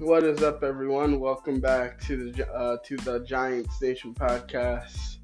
What 0.00 0.24
is 0.24 0.42
up, 0.42 0.64
everyone? 0.64 1.20
Welcome 1.20 1.60
back 1.60 2.00
to 2.04 2.32
the 2.32 2.50
uh, 2.50 2.78
to 2.84 2.96
the 2.96 3.20
Giants 3.20 3.82
Nation 3.82 4.14
podcast. 4.14 5.18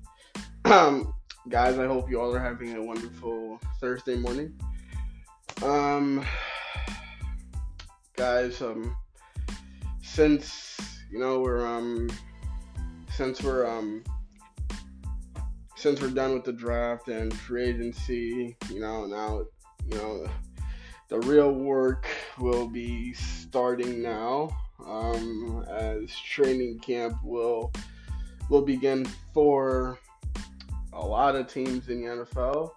Um, 0.67 1.15
guys, 1.49 1.79
I 1.79 1.87
hope 1.87 2.11
you 2.11 2.21
all 2.21 2.35
are 2.35 2.39
having 2.39 2.77
a 2.77 2.83
wonderful 2.83 3.59
Thursday 3.81 4.17
morning. 4.17 4.53
Um, 5.65 6.23
guys, 8.17 8.61
um, 8.61 8.95
since 10.03 10.77
you 11.11 11.21
know 11.21 11.41
we're 11.41 11.67
um, 11.67 12.11
since 13.09 13.43
we're 13.43 13.67
um, 13.67 14.05
since 15.77 16.03
we're 16.03 16.11
done 16.11 16.35
with 16.35 16.45
the 16.45 16.53
draft 16.53 17.09
and 17.09 17.33
free 17.33 17.65
agency, 17.65 18.59
you 18.71 18.81
know 18.81 19.07
now 19.07 19.43
you 19.87 19.97
know 19.97 20.29
the 21.09 21.19
real 21.21 21.53
work 21.53 22.07
will 22.39 22.69
be 22.69 23.15
starting 23.15 24.03
now 24.03 24.51
um, 24.87 25.65
as 25.69 26.11
training 26.11 26.79
camp 26.79 27.17
will 27.23 27.73
will 28.49 28.63
begin 28.63 29.05
for 29.35 29.99
a 30.93 31.05
lot 31.05 31.35
of 31.35 31.53
teams 31.53 31.89
in 31.89 32.03
the 32.03 32.09
NFL. 32.09 32.73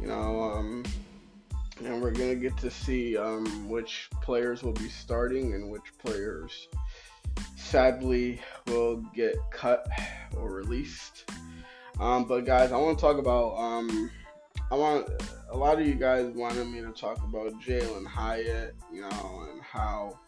You 0.00 0.08
know, 0.08 0.42
um, 0.42 0.84
and 1.84 2.02
we're 2.02 2.10
gonna 2.10 2.34
get 2.34 2.56
to 2.58 2.70
see 2.70 3.16
um, 3.16 3.68
which 3.68 4.08
players 4.22 4.62
will 4.62 4.72
be 4.72 4.88
starting 4.88 5.54
and 5.54 5.70
which 5.70 5.96
players 5.98 6.68
sadly 7.56 8.40
will 8.66 8.96
get 9.14 9.36
cut 9.50 9.88
or 10.36 10.52
released. 10.52 11.30
Um, 12.00 12.24
but 12.24 12.44
guys, 12.44 12.72
I 12.72 12.76
want 12.76 12.98
to 12.98 13.02
talk 13.02 13.18
about. 13.18 13.56
Um, 13.56 14.10
I 14.70 14.76
want 14.76 15.08
a 15.50 15.56
lot 15.56 15.80
of 15.80 15.86
you 15.86 15.94
guys 15.94 16.26
wanted 16.34 16.66
me 16.66 16.80
to 16.80 16.90
talk 16.90 17.18
about 17.22 17.52
Jalin 17.60 18.06
Hyatt, 18.06 18.74
you 18.92 19.02
know, 19.02 19.46
and 19.52 19.62
how 19.62 20.18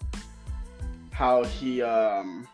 how 1.17 1.43
he 1.45 1.81
um 1.81 2.47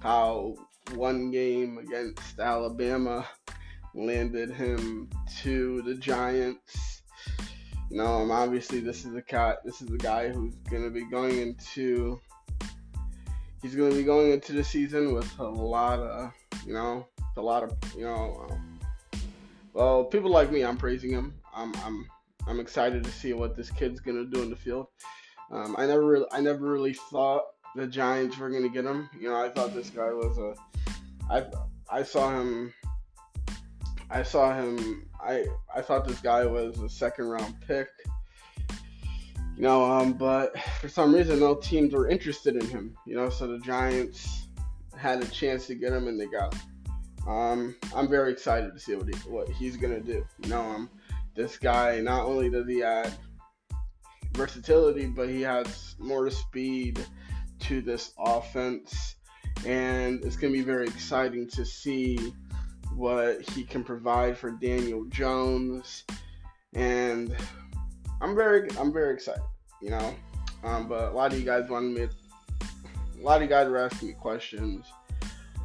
how 0.00 0.54
one 0.94 1.32
game 1.32 1.78
against 1.78 2.38
Alabama 2.38 3.26
landed 3.92 4.52
him 4.52 5.10
to 5.40 5.82
the 5.82 5.96
Giants. 5.96 7.02
You 7.90 7.96
know, 7.96 8.06
um, 8.06 8.30
obviously 8.30 8.78
this 8.78 9.04
is 9.04 9.16
a 9.16 9.22
cat. 9.22 9.58
This 9.64 9.82
is 9.82 9.90
a 9.90 9.96
guy 9.96 10.28
who's 10.28 10.54
going 10.70 10.84
to 10.84 10.90
be 10.90 11.10
going 11.10 11.38
into. 11.38 12.20
He's 13.62 13.74
to 13.74 13.90
be 13.90 14.04
going 14.04 14.30
into 14.30 14.52
the 14.52 14.62
season 14.62 15.12
with 15.12 15.36
a 15.40 15.44
lot 15.44 15.98
of, 15.98 16.32
you 16.64 16.74
know, 16.74 17.04
a 17.36 17.42
lot 17.42 17.64
of, 17.64 17.72
you 17.96 18.04
know. 18.04 18.46
Um, 18.48 18.78
well, 19.72 20.04
people 20.04 20.30
like 20.30 20.52
me, 20.52 20.64
I'm 20.64 20.76
praising 20.76 21.10
him. 21.10 21.34
I'm, 21.52 21.74
I'm, 21.84 22.06
I'm 22.46 22.60
excited 22.60 23.02
to 23.02 23.10
see 23.10 23.32
what 23.32 23.56
this 23.56 23.70
kid's 23.70 23.98
going 23.98 24.18
to 24.18 24.30
do 24.30 24.42
in 24.42 24.50
the 24.50 24.56
field. 24.56 24.86
Um, 25.50 25.74
I 25.76 25.86
never, 25.86 26.06
really, 26.06 26.26
I 26.30 26.40
never 26.40 26.70
really 26.70 26.92
thought 26.92 27.46
the 27.76 27.86
Giants 27.86 28.38
were 28.38 28.50
going 28.50 28.62
to 28.62 28.68
get 28.68 28.84
him. 28.84 29.08
You 29.18 29.30
know, 29.30 29.36
I 29.36 29.48
thought 29.48 29.74
this 29.74 29.90
guy 29.90 30.12
was 30.12 30.38
a. 30.38 30.54
I, 31.30 31.44
I 31.90 32.02
saw 32.02 32.30
him 32.30 32.72
I 34.10 34.22
saw 34.22 34.54
him. 34.54 35.06
I 35.20 35.46
I 35.74 35.82
thought 35.82 36.06
this 36.06 36.20
guy 36.20 36.44
was 36.46 36.78
a 36.78 36.88
second 36.88 37.26
round 37.26 37.54
pick. 37.66 37.88
You 39.56 39.62
know, 39.62 39.84
um, 39.84 40.12
but 40.12 40.58
for 40.80 40.88
some 40.88 41.14
reason, 41.14 41.40
no 41.40 41.56
teams 41.56 41.92
were 41.92 42.08
interested 42.08 42.56
in 42.56 42.66
him. 42.68 42.96
You 43.06 43.16
know, 43.16 43.28
so 43.28 43.46
the 43.46 43.58
Giants 43.58 44.48
had 44.96 45.22
a 45.22 45.26
chance 45.26 45.66
to 45.66 45.74
get 45.74 45.92
him, 45.92 46.08
and 46.08 46.18
they 46.18 46.26
got 46.26 46.54
him. 46.54 46.60
Um, 47.26 47.76
I'm 47.94 48.08
very 48.08 48.32
excited 48.32 48.72
to 48.72 48.80
see 48.80 48.94
what 48.94 49.14
he, 49.14 49.20
what 49.28 49.48
he's 49.50 49.76
gonna 49.76 50.00
do. 50.00 50.24
You 50.42 50.48
know, 50.48 50.62
um, 50.62 50.90
this 51.34 51.58
guy 51.58 52.00
not 52.00 52.24
only 52.24 52.48
does 52.48 52.66
he 52.66 52.82
add 52.82 53.12
versatility, 54.32 55.06
but 55.06 55.28
he 55.28 55.42
has 55.42 55.96
more 55.98 56.30
speed 56.30 57.04
to 57.60 57.80
this 57.80 58.12
offense, 58.18 59.16
and 59.66 60.24
it's 60.24 60.36
gonna 60.36 60.52
be 60.52 60.62
very 60.62 60.86
exciting 60.86 61.48
to 61.50 61.64
see 61.64 62.32
what 62.94 63.42
he 63.50 63.64
can 63.64 63.84
provide 63.84 64.36
for 64.36 64.50
Daniel 64.50 65.04
Jones, 65.06 66.04
and 66.74 67.34
I'm 68.20 68.34
very 68.34 68.68
I'm 68.78 68.92
very 68.92 69.14
excited. 69.14 69.42
You 69.80 69.90
know, 69.90 70.14
um, 70.64 70.88
but 70.88 71.12
a 71.12 71.12
lot 71.12 71.32
of 71.32 71.38
you 71.38 71.44
guys 71.44 71.68
wanted 71.68 71.94
me. 71.94 72.08
A 73.20 73.22
lot 73.22 73.36
of 73.36 73.42
you 73.42 73.48
guys 73.48 73.68
were 73.68 73.78
asking 73.78 74.08
me 74.08 74.14
questions. 74.14 74.86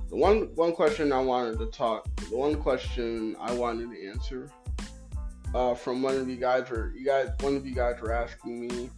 The 0.10 0.16
one 0.16 0.50
one 0.56 0.74
question 0.74 1.12
I 1.12 1.20
wanted 1.20 1.58
to 1.60 1.68
talk. 1.68 2.08
The 2.30 2.38
one 2.38 2.56
question 2.56 3.36
I 3.40 3.54
wanted 3.54 3.92
to 3.92 4.08
answer 4.08 4.52
uh, 5.54 5.76
from 5.76 6.02
one 6.02 6.16
of 6.16 6.30
you 6.30 6.36
guys 6.36 6.70
were 6.70 6.92
you 6.96 7.06
guys 7.06 7.30
one 7.42 7.56
of 7.56 7.66
you 7.66 7.76
guys 7.76 8.00
were 8.02 8.12
asking 8.12 8.68
me, 8.68 8.90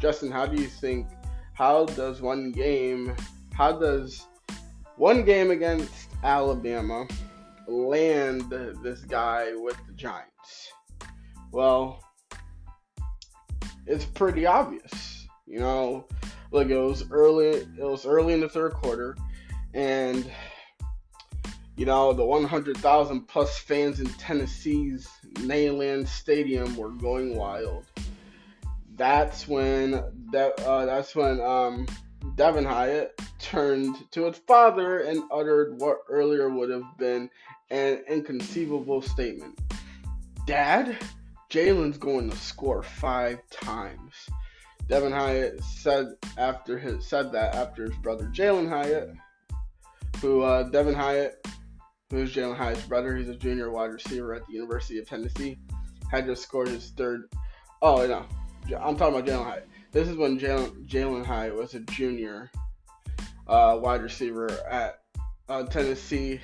Justin, 0.00 0.30
how 0.30 0.46
do 0.46 0.60
you 0.60 0.68
think? 0.68 1.06
How 1.60 1.84
does 1.84 2.22
one 2.22 2.52
game? 2.52 3.14
How 3.52 3.72
does 3.72 4.26
one 4.96 5.26
game 5.26 5.50
against 5.50 6.08
Alabama 6.24 7.06
land 7.68 8.48
this 8.48 9.00
guy 9.00 9.52
with 9.56 9.76
the 9.86 9.92
Giants? 9.92 10.72
Well, 11.52 12.02
it's 13.86 14.06
pretty 14.06 14.46
obvious. 14.46 15.26
You 15.46 15.58
know, 15.58 16.06
look, 16.50 16.70
it 16.70 16.78
was 16.78 17.04
early. 17.10 17.48
It 17.48 17.68
was 17.76 18.06
early 18.06 18.32
in 18.32 18.40
the 18.40 18.48
third 18.48 18.72
quarter, 18.72 19.14
and 19.74 20.30
you 21.76 21.84
know 21.84 22.14
the 22.14 22.24
100,000 22.24 23.28
plus 23.28 23.58
fans 23.58 24.00
in 24.00 24.06
Tennessee's 24.14 25.06
Neyland 25.34 26.08
Stadium 26.08 26.74
were 26.74 26.88
going 26.88 27.36
wild. 27.36 27.84
That's 29.00 29.48
when 29.48 29.92
that 30.30 30.60
uh, 30.60 30.84
that's 30.84 31.16
when 31.16 31.40
um, 31.40 31.86
Devin 32.34 32.66
Hyatt 32.66 33.18
turned 33.38 33.96
to 34.10 34.26
his 34.26 34.36
father 34.46 34.98
and 34.98 35.22
uttered 35.32 35.80
what 35.80 36.00
earlier 36.10 36.50
would 36.50 36.68
have 36.68 36.98
been 36.98 37.30
an 37.70 38.02
inconceivable 38.06 39.00
statement. 39.00 39.58
Dad, 40.44 40.98
Jalin's 41.48 41.96
going 41.96 42.28
to 42.28 42.36
score 42.36 42.82
five 42.82 43.38
times. 43.48 44.12
Devin 44.86 45.12
Hyatt 45.12 45.64
said 45.64 46.08
after 46.36 46.78
his 46.78 47.06
said 47.06 47.32
that 47.32 47.54
after 47.54 47.84
his 47.84 47.96
brother 48.02 48.26
Jalin 48.26 48.68
Hyatt, 48.68 49.14
who 50.20 50.42
uh, 50.42 50.64
Devin 50.64 50.94
Hyatt, 50.94 51.48
who's 52.10 52.34
Jalin 52.34 52.54
Hyatt's 52.54 52.82
brother, 52.82 53.16
he's 53.16 53.30
a 53.30 53.34
junior 53.34 53.70
wide 53.70 53.92
receiver 53.92 54.34
at 54.34 54.46
the 54.46 54.52
University 54.52 54.98
of 54.98 55.08
Tennessee, 55.08 55.56
had 56.10 56.26
just 56.26 56.42
scored 56.42 56.68
his 56.68 56.90
third. 56.90 57.30
Oh 57.80 58.06
no, 58.06 58.26
I'm 58.66 58.96
talking 58.96 59.18
about 59.18 59.26
Jalin 59.26 59.44
Hyatt. 59.44 59.68
This 59.92 60.08
is 60.08 60.16
when 60.16 60.38
Jalin 60.38 61.24
Hyatt 61.24 61.54
was 61.54 61.74
a 61.74 61.80
junior 61.80 62.50
uh, 63.48 63.78
wide 63.80 64.02
receiver 64.02 64.50
at 64.70 65.00
uh, 65.48 65.64
Tennessee 65.64 66.40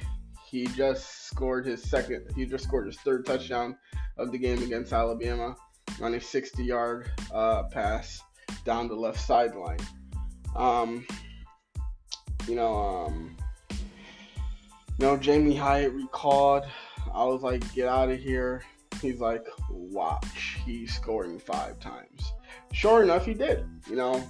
he 0.47 0.67
just 0.69 1.27
scored 1.27 1.67
his 1.67 1.83
second, 1.83 2.25
he 2.37 2.47
just 2.47 2.65
scored 2.65 2.87
his 2.87 2.97
third 3.01 3.27
touchdown 3.27 3.77
of 4.17 4.31
the 4.31 4.39
game 4.39 4.63
against 4.63 4.93
Alabama 4.93 5.57
on 6.01 6.15
a 6.15 6.21
60 6.21 6.65
yard 6.65 7.11
uh, 7.33 7.65
pass 7.65 8.23
down 8.65 8.89
the 8.89 8.95
left 8.95 9.21
sideline. 9.21 9.81
Um, 10.55 11.05
you 12.47 12.55
know, 12.55 12.75
um, 12.75 13.37
you 13.71 15.07
know, 15.07 15.17
Jamie 15.17 15.57
Hyatt 15.57 15.93
recalled. 15.93 16.65
I 17.13 17.25
was 17.25 17.43
like, 17.43 17.75
get 17.75 17.89
out 17.89 18.09
of 18.09 18.21
here. 18.21 18.63
He's 19.01 19.21
like, 19.21 19.47
watch, 19.71 20.59
he's 20.65 20.95
scoring 20.95 21.39
five 21.39 21.79
times. 21.81 22.33
Sure 22.73 23.03
enough, 23.03 23.25
he 23.27 23.35
did. 23.35 23.67
You 23.89 23.97
know, 23.97 24.23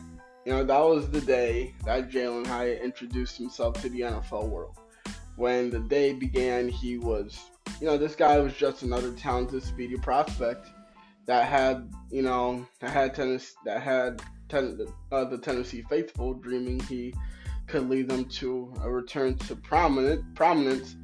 you 0.44 0.52
know 0.52 0.64
that 0.64 0.80
was 0.80 1.10
the 1.10 1.20
day 1.20 1.74
that 1.84 2.10
Jalin 2.10 2.46
Hyatt 2.46 2.82
introduced 2.82 3.38
himself 3.38 3.80
to 3.82 3.88
the 3.88 4.00
NFL 4.00 4.48
world 4.48 4.76
when 5.36 5.70
the 5.70 5.78
day 5.78 6.12
began, 6.12 6.68
he 6.68 6.98
was, 6.98 7.50
you 7.80 7.86
know, 7.86 7.96
this 7.96 8.16
guy 8.16 8.38
was 8.38 8.54
just 8.54 8.82
another 8.82 9.12
talented, 9.12 9.62
speedy 9.62 9.96
prospect 9.96 10.66
that 11.26 11.46
had, 11.46 11.90
you 12.10 12.22
know, 12.22 12.66
that 12.80 12.90
had 12.90 13.14
tennis, 13.14 13.54
that 13.64 13.82
had 13.82 14.22
ten, 14.48 14.78
uh, 15.12 15.24
the 15.24 15.38
Tennessee 15.38 15.84
faithful 15.88 16.34
dreaming 16.34 16.80
he 16.80 17.14
could 17.66 17.88
lead 17.88 18.08
them 18.08 18.24
to 18.24 18.72
a 18.82 18.90
return 18.90 19.36
to 19.36 19.56
prominent 19.56 20.34
prominence. 20.34 20.96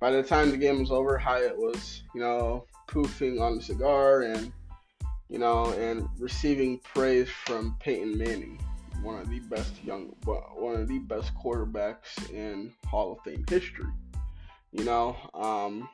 By 0.00 0.10
the 0.10 0.22
time 0.22 0.50
the 0.50 0.56
game 0.56 0.80
was 0.80 0.90
over, 0.90 1.18
Hyatt 1.18 1.56
was, 1.56 2.02
you 2.14 2.20
know, 2.20 2.66
poofing 2.88 3.40
on 3.40 3.56
the 3.56 3.62
cigar 3.62 4.22
and, 4.22 4.52
you 5.28 5.38
know, 5.38 5.66
and 5.72 6.08
receiving 6.18 6.78
praise 6.78 7.28
from 7.46 7.76
Peyton 7.80 8.18
Manning 8.18 8.58
one 9.02 9.18
of 9.18 9.30
the 9.30 9.40
best 9.40 9.72
young, 9.84 10.06
one 10.24 10.74
of 10.74 10.88
the 10.88 10.98
best 10.98 11.32
quarterbacks 11.34 12.30
in 12.30 12.72
Hall 12.86 13.12
of 13.12 13.20
Fame 13.24 13.44
history. 13.48 13.86
You 14.72 14.84
know, 14.84 15.16
um, 15.34 15.88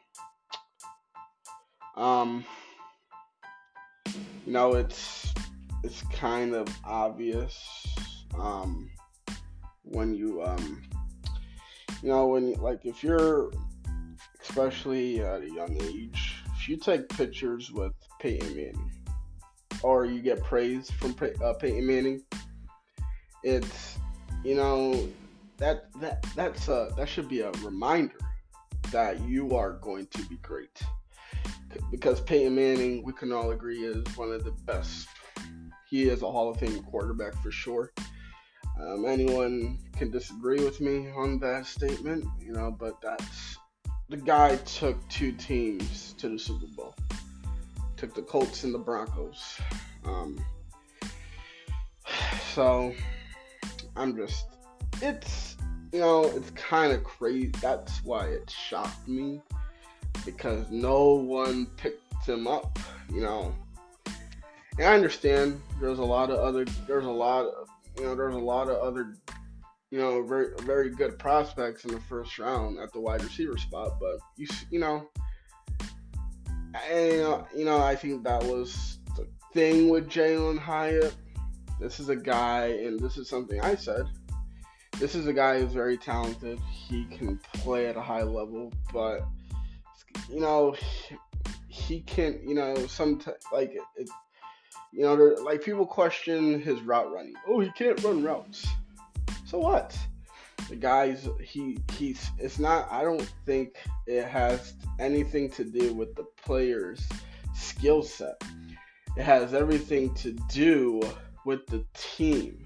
um, 1.97 2.45
you 4.47 4.53
know, 4.53 4.75
it's 4.75 5.33
it's 5.83 6.03
kind 6.13 6.55
of 6.55 6.67
obvious 6.85 7.57
um, 8.39 8.91
when 9.85 10.15
you 10.15 10.43
um, 10.43 10.83
you 12.03 12.09
know 12.09 12.27
when 12.29 12.55
like 12.55 12.85
if 12.85 13.03
you're 13.05 13.53
especially 14.43 15.21
at 15.21 15.43
a 15.43 15.51
young 15.51 15.77
age, 15.81 16.24
you 16.69 16.77
take 16.77 17.09
pictures 17.09 17.71
with 17.71 17.93
Peyton 18.21 18.57
Manning 18.57 18.91
or 19.83 20.07
you 20.07 20.21
get 20.21 20.43
praise 20.43 20.91
from 20.91 21.15
uh, 21.43 21.53
Peyton 21.55 21.87
Manning 21.87 22.23
it's 23.43 23.99
you 24.45 24.55
know, 24.55 25.09
that 25.57 25.91
that 26.01 26.25
that's 26.37 26.69
a 26.69 26.91
that 26.97 27.09
should 27.09 27.29
be 27.29 27.41
a 27.41 27.51
reminder 27.63 28.15
that 28.93 29.21
you 29.23 29.57
are 29.57 29.73
going 29.73 30.07
to 30.09 30.23
be 30.27 30.37
great. 30.37 30.83
Because 31.91 32.21
Peyton 32.21 32.55
Manning, 32.55 33.03
we 33.03 33.13
can 33.13 33.33
all 33.33 33.51
agree, 33.51 33.85
is 33.85 34.05
one 34.17 34.31
of 34.31 34.45
the 34.45 34.53
best. 34.53 35.09
He 35.89 36.09
is 36.09 36.23
a 36.23 36.31
Hall 36.31 36.51
of 36.51 36.59
Fame 36.59 36.83
quarterback 36.85 37.35
for 37.43 37.51
sure. 37.51 37.93
Um, 38.81 39.07
anyone 39.07 39.79
can 39.97 40.11
disagree 40.11 40.63
with 40.63 40.81
me 40.81 41.11
on 41.11 41.39
that 41.41 41.67
statement, 41.67 42.25
you 42.41 42.53
know, 42.53 42.71
but 42.71 43.01
that's 43.01 43.57
the 44.09 44.17
guy 44.17 44.57
took 44.57 45.09
two 45.09 45.33
teams 45.33 46.15
to 46.19 46.29
the 46.29 46.39
Super 46.39 46.67
Bowl. 46.67 46.95
Took 47.97 48.15
the 48.15 48.23
Colts 48.23 48.65
and 48.65 48.75
the 48.75 48.79
Broncos. 48.79 49.59
Um, 50.05 50.45
so 52.55 52.95
I'm 53.97 54.17
just, 54.17 54.47
it's, 55.01 55.57
you 55.93 56.01
know, 56.01 56.25
it's 56.25 56.51
kind 56.51 56.93
of 56.93 57.03
crazy. 57.05 57.53
That's 57.61 58.05
why 58.05 58.27
it 58.27 58.51
shocked 58.51 59.09
me 59.09 59.41
because 60.25 60.71
no 60.71 61.15
one 61.15 61.67
picked 61.77 62.27
him 62.27 62.47
up, 62.47 62.79
you 63.13 63.23
know. 63.23 63.55
And 64.79 64.89
I 64.89 64.95
understand 64.95 65.61
there's 65.81 65.99
a 65.99 66.05
lot 66.05 66.31
of 66.31 66.39
other, 66.39 66.65
there's 66.87 67.05
a 67.05 67.11
lot 67.11 67.47
of, 67.47 67.69
you 67.97 68.05
know, 68.05 68.15
there's 68.15 68.35
a 68.35 68.39
lot 68.39 68.69
of 68.69 68.77
other, 68.79 69.15
you 69.95 70.01
know, 70.01 70.25
very 70.25 70.49
very 70.63 70.91
good 70.91 71.21
prospects 71.21 71.85
in 71.85 71.93
the 71.93 72.01
first 72.01 72.37
round 72.41 72.81
at 72.81 72.93
the 72.93 72.99
wide 72.99 73.23
receiver 73.23 73.57
spot, 73.57 74.01
but 74.01 74.19
you 74.37 74.49
you 74.69 74.81
know, 74.81 75.09
and 76.91 77.45
you 77.57 77.65
know, 77.65 77.81
I 77.81 77.95
think 77.95 78.25
that 78.25 78.43
was 78.43 78.99
the 79.17 79.25
thing 79.53 79.89
with 79.89 80.09
Jalin 80.09 80.59
Hyatt. 80.59 81.15
This 81.79 82.01
is 82.01 82.09
a 82.09 82.17
guy, 82.17 82.67
and 82.67 82.99
this 82.99 83.17
is 83.17 83.29
something 83.29 83.61
I 83.61 83.77
said. 83.77 84.07
This 84.99 85.15
is 85.15 85.29
a 85.29 85.33
guy 85.33 85.61
who's 85.61 85.73
very 85.73 85.97
talented. 85.97 86.59
He 86.73 87.05
can 87.05 87.39
play 87.53 87.87
at 87.87 87.97
a 87.97 88.03
high 88.03 88.25
level, 88.25 88.73
but 88.93 89.21
you 90.29 90.41
know, 90.41 90.75
he 91.69 92.01
can't. 92.01 92.43
You 92.43 92.57
know, 92.57 92.75
sometimes 92.89 93.45
like 93.53 93.71
it, 93.71 93.83
it 93.95 94.11
you 94.93 95.03
know, 95.03 95.15
like 95.45 95.63
people 95.63 95.87
question 95.87 96.61
his 96.61 96.81
route 96.81 97.13
running. 97.13 97.35
Oh, 97.47 97.61
he 97.61 97.71
can't 97.71 98.03
run 98.03 98.25
routes. 98.25 98.67
So 99.55 99.61
what? 99.61 99.97
The 100.69 100.75
guys, 100.75 101.29
he 101.41 101.79
he's. 101.93 102.29
It's 102.39 102.59
not. 102.59 102.91
I 102.91 103.05
don't 103.05 103.33
think 103.47 103.77
it 104.05 104.27
has 104.27 104.75
anything 104.99 105.49
to 105.51 105.63
do 105.63 105.95
with 105.95 106.17
the 106.17 106.25
player's 106.45 107.09
skill 107.55 108.03
set. 108.03 108.43
It 109.17 109.23
has 109.23 109.55
everything 109.55 110.13
to 110.15 110.33
do 110.53 111.01
with 111.45 111.69
the 111.69 111.85
team, 111.95 112.65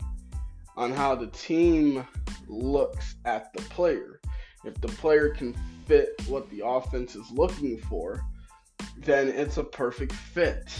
on 0.78 0.90
how 0.90 1.14
the 1.14 1.26
team 1.26 2.06
looks 2.46 3.16
at 3.26 3.52
the 3.52 3.60
player. 3.64 4.22
If 4.64 4.80
the 4.80 4.88
player 4.88 5.28
can 5.28 5.54
fit 5.84 6.08
what 6.26 6.48
the 6.48 6.62
offense 6.64 7.16
is 7.16 7.30
looking 7.30 7.76
for, 7.80 8.24
then 8.96 9.28
it's 9.28 9.58
a 9.58 9.64
perfect 9.64 10.14
fit 10.14 10.72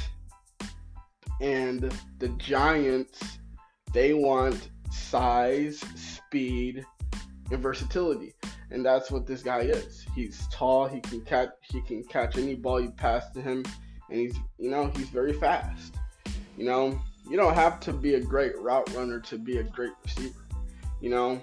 and 1.40 1.92
the 2.18 2.28
Giants, 2.30 3.38
they 3.92 4.14
want 4.14 4.70
size, 4.90 5.80
speed, 5.94 6.84
and 7.50 7.62
versatility. 7.62 8.34
And 8.70 8.84
that's 8.84 9.10
what 9.10 9.26
this 9.26 9.42
guy 9.42 9.60
is. 9.60 10.06
He's 10.14 10.46
tall, 10.52 10.86
he 10.86 11.00
can 11.00 11.22
catch 11.22 11.50
he 11.62 11.80
can 11.82 12.04
catch 12.04 12.36
any 12.36 12.54
ball 12.54 12.80
you 12.80 12.90
pass 12.90 13.30
to 13.30 13.40
him, 13.40 13.64
and 14.10 14.20
he's 14.20 14.36
you 14.58 14.70
know, 14.70 14.90
he's 14.96 15.08
very 15.08 15.32
fast. 15.32 15.94
You 16.56 16.64
know, 16.64 17.00
you 17.28 17.36
don't 17.36 17.54
have 17.54 17.80
to 17.80 17.92
be 17.92 18.14
a 18.14 18.20
great 18.20 18.58
route 18.58 18.92
runner 18.94 19.20
to 19.20 19.38
be 19.38 19.58
a 19.58 19.62
great 19.62 19.92
receiver. 20.04 20.44
You 21.00 21.10
know, 21.10 21.42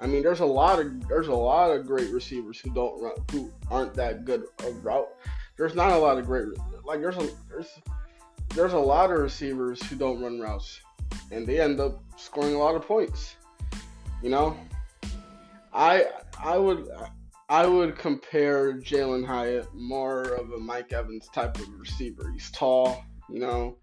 I 0.00 0.06
mean, 0.06 0.22
there's 0.22 0.40
a 0.40 0.46
lot 0.46 0.78
of 0.78 1.08
there's 1.08 1.28
a 1.28 1.34
lot 1.34 1.70
of 1.70 1.86
great 1.86 2.10
receivers 2.10 2.60
who 2.60 2.70
don't 2.70 3.00
run, 3.00 3.12
who 3.30 3.52
aren't 3.70 3.94
that 3.94 4.24
good 4.24 4.44
of 4.64 4.84
route. 4.84 5.08
There's 5.56 5.74
not 5.74 5.92
a 5.92 5.98
lot 5.98 6.18
of 6.18 6.26
great 6.26 6.46
like 6.84 7.00
there's 7.00 7.16
a 7.16 7.28
there's 7.48 7.78
there's 8.54 8.72
a 8.72 8.78
lot 8.78 9.10
of 9.10 9.18
receivers 9.18 9.82
who 9.84 9.96
don't 9.96 10.22
run 10.22 10.40
routes, 10.40 10.80
and 11.30 11.46
they 11.46 11.60
end 11.60 11.80
up 11.80 12.02
scoring 12.16 12.54
a 12.54 12.58
lot 12.58 12.74
of 12.74 12.82
points. 12.82 13.36
You 14.22 14.30
know, 14.30 14.56
I 15.72 16.06
I 16.42 16.58
would 16.58 16.88
I 17.48 17.66
would 17.66 17.96
compare 17.96 18.74
Jalin 18.74 19.24
Hyatt 19.24 19.72
more 19.74 20.22
of 20.22 20.52
a 20.52 20.58
Mike 20.58 20.92
Evans 20.92 21.28
type 21.32 21.58
of 21.58 21.68
receiver. 21.78 22.30
He's 22.32 22.50
tall, 22.50 23.04
you 23.30 23.40
know. 23.40 23.76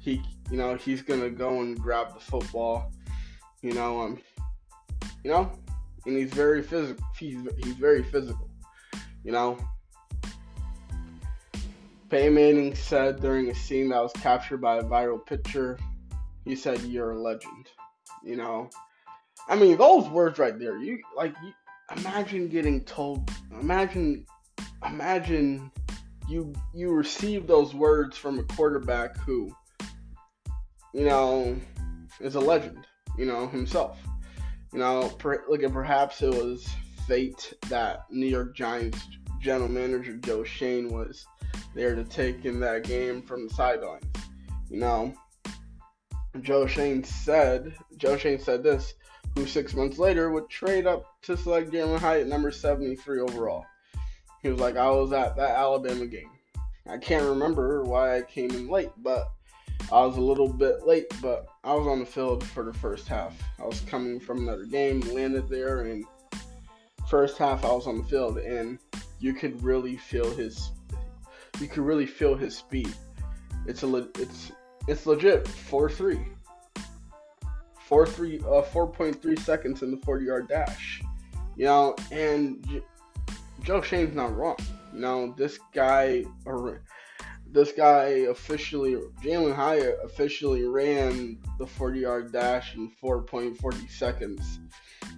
He 0.00 0.22
you 0.50 0.56
know 0.56 0.76
he's 0.76 1.02
gonna 1.02 1.30
go 1.30 1.60
and 1.60 1.78
grab 1.78 2.14
the 2.14 2.20
football. 2.20 2.92
You 3.62 3.72
know 3.72 4.00
um 4.00 4.18
you 5.24 5.30
know, 5.30 5.50
and 6.06 6.16
he's 6.16 6.32
very 6.32 6.62
physical. 6.62 7.04
He's 7.18 7.38
he's 7.62 7.74
very 7.74 8.02
physical. 8.02 8.48
You 9.24 9.32
know, 9.32 9.58
Peyton 12.10 12.34
Manning 12.34 12.74
said 12.74 13.20
during 13.20 13.50
a 13.50 13.54
scene 13.54 13.88
that 13.90 14.02
was 14.02 14.12
captured 14.14 14.60
by 14.60 14.78
a 14.78 14.82
viral 14.82 15.24
picture, 15.24 15.78
he 16.44 16.56
said, 16.56 16.80
"You're 16.82 17.12
a 17.12 17.20
legend." 17.20 17.68
You 18.24 18.36
know, 18.36 18.70
I 19.48 19.56
mean, 19.56 19.76
those 19.76 20.08
words 20.08 20.38
right 20.38 20.58
there. 20.58 20.78
You 20.78 21.00
like, 21.16 21.34
you, 21.42 21.52
imagine 21.96 22.48
getting 22.48 22.84
told. 22.84 23.30
Imagine, 23.60 24.26
imagine 24.84 25.70
you 26.28 26.52
you 26.74 26.92
receive 26.92 27.46
those 27.46 27.74
words 27.74 28.16
from 28.16 28.38
a 28.38 28.44
quarterback 28.44 29.16
who, 29.18 29.54
you 30.94 31.04
know, 31.04 31.56
is 32.20 32.34
a 32.34 32.40
legend. 32.40 32.86
You 33.18 33.26
know 33.26 33.46
himself. 33.48 33.98
You 34.72 34.78
know, 34.78 35.08
per, 35.18 35.34
at 35.34 35.72
perhaps 35.72 36.22
it 36.22 36.30
was 36.30 36.66
fate 37.06 37.52
that 37.68 38.04
New 38.10 38.26
York 38.26 38.56
Giants 38.56 38.98
general 39.40 39.68
manager 39.68 40.16
Joe 40.16 40.44
Schoen 40.44 40.88
was 40.88 41.26
there 41.74 41.94
to 41.94 42.04
take 42.04 42.44
in 42.44 42.60
that 42.60 42.84
game 42.84 43.22
from 43.22 43.48
the 43.48 43.54
sidelines. 43.54 44.04
You 44.70 44.78
know, 44.78 45.12
Joe 46.40 46.66
Schoen 46.66 47.04
said, 47.04 47.74
Joe 47.96 48.16
Schoen 48.16 48.38
said 48.38 48.62
this, 48.62 48.94
who 49.34 49.46
six 49.46 49.74
months 49.74 49.98
later 49.98 50.30
would 50.30 50.48
trade 50.48 50.86
up 50.86 51.20
to 51.22 51.36
select 51.36 51.70
Jalin 51.70 51.98
Hyatt 51.98 52.26
number 52.26 52.50
73 52.50 53.20
overall. 53.20 53.66
He 54.42 54.48
was 54.48 54.60
like, 54.60 54.76
I 54.76 54.90
was 54.90 55.12
at 55.12 55.36
that 55.36 55.56
Alabama 55.56 56.06
game. 56.06 56.30
I 56.88 56.98
can't 56.98 57.24
remember 57.24 57.84
why 57.84 58.18
I 58.18 58.22
came 58.22 58.50
in 58.50 58.68
late, 58.68 58.90
but 58.98 59.30
I 59.90 60.04
was 60.04 60.16
a 60.16 60.20
little 60.20 60.48
bit 60.48 60.86
late, 60.86 61.06
but 61.20 61.46
I 61.64 61.74
was 61.74 61.86
on 61.86 62.00
the 62.00 62.06
field 62.06 62.42
for 62.42 62.64
the 62.64 62.72
first 62.72 63.06
half. 63.06 63.34
I 63.60 63.66
was 63.66 63.80
coming 63.80 64.18
from 64.18 64.38
another 64.38 64.64
game, 64.64 65.00
landed 65.00 65.48
there, 65.48 65.82
and 65.82 66.04
first 67.08 67.38
half 67.38 67.64
I 67.64 67.72
was 67.72 67.86
on 67.86 67.98
the 67.98 68.04
field, 68.04 68.38
and 68.38 68.78
you 69.20 69.32
could 69.32 69.62
really 69.62 69.96
feel 69.96 70.28
his 70.34 70.70
you 71.60 71.68
could 71.68 71.84
really 71.84 72.06
feel 72.06 72.34
his 72.34 72.56
speed. 72.56 72.92
It's 73.66 73.82
a 73.82 73.96
it's 74.18 74.50
it's 74.88 75.06
legit 75.06 75.46
four 75.46 75.90
three. 75.90 76.20
Four 77.86 78.06
three 78.06 78.40
uh 78.46 78.62
four 78.62 78.86
point 78.86 79.20
three 79.20 79.36
seconds 79.36 79.82
in 79.82 79.90
the 79.90 79.98
forty 79.98 80.26
yard 80.26 80.48
dash. 80.48 81.02
You 81.56 81.66
know, 81.66 81.96
and 82.10 82.66
J- 82.66 82.82
Joe 83.62 83.82
Schoen's 83.82 84.14
not 84.14 84.34
wrong. 84.36 84.56
You 84.94 85.00
know, 85.00 85.34
this 85.36 85.58
guy 85.74 86.24
or 86.46 86.82
this 87.52 87.72
guy 87.72 88.26
officially 88.30 88.96
Jalin 89.22 89.54
Hyatt 89.54 89.98
officially 90.02 90.64
ran 90.64 91.38
the 91.58 91.66
40 91.66 92.00
yard 92.00 92.32
dash 92.32 92.74
in 92.74 92.90
4.40 93.02 93.90
seconds 93.90 94.60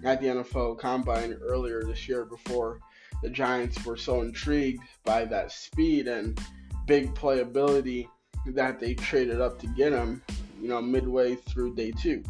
at 0.03 0.21
the 0.21 0.27
NFL 0.27 0.77
Combine 0.77 1.33
earlier 1.41 1.83
this 1.83 2.09
year 2.09 2.25
before 2.25 2.79
the 3.23 3.29
Giants 3.29 3.83
were 3.85 3.95
so 3.95 4.21
intrigued 4.21 4.83
by 5.05 5.23
that 5.25 5.51
speed 5.51 6.07
and 6.07 6.39
big 6.85 7.15
playability 7.15 8.07
that 8.47 8.79
they 8.79 8.93
traded 8.93 9.41
up 9.41 9.59
to 9.59 9.67
get 9.67 9.93
him, 9.93 10.21
you 10.61 10.67
know, 10.67 10.81
midway 10.81 11.35
through 11.35 11.75
day 11.75 11.91
two. 11.91 12.23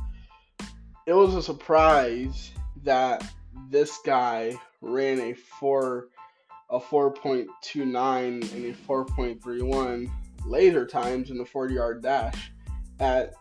It 1.06 1.14
was 1.14 1.36
a 1.36 1.42
surprise 1.42 2.52
that 2.84 3.26
this 3.70 4.00
guy 4.06 4.58
ran 4.82 5.20
a 5.20 5.34
four 5.34 6.08
a 6.72 6.80
4.29 6.80 7.46
and 8.54 8.66
a 8.66 8.74
4.31 8.74 10.10
laser 10.48 10.86
times 10.86 11.30
in 11.30 11.38
the 11.38 11.46
40 11.46 11.76
yard 11.76 12.02
dash 12.02 12.52
at 13.00 13.34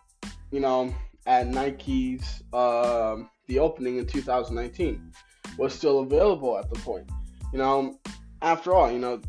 you 0.50 0.60
know 0.60 0.94
at 1.26 1.46
Nike's 1.46 2.42
uh, 2.52 3.16
the 3.46 3.58
opening 3.58 3.96
in 3.96 4.06
2019 4.06 5.12
was 5.56 5.74
still 5.74 6.00
available 6.00 6.58
at 6.58 6.68
the 6.72 6.78
point. 6.80 7.08
You 7.52 7.58
know, 7.58 7.98
after 8.42 8.74
all, 8.74 8.90
you 8.90 8.98
know, 8.98 9.20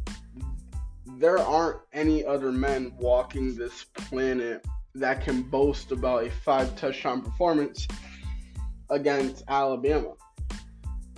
there 1.18 1.40
aren't 1.40 1.80
any 1.94 2.26
other 2.26 2.52
men 2.52 2.94
walking 2.98 3.56
this 3.56 3.86
planet 3.86 4.66
that 4.96 5.24
can 5.24 5.44
boast 5.44 5.92
about 5.92 6.26
a 6.26 6.30
five 6.30 6.76
touchdown 6.76 7.22
performance 7.22 7.88
against 8.90 9.44
Alabama. 9.48 10.14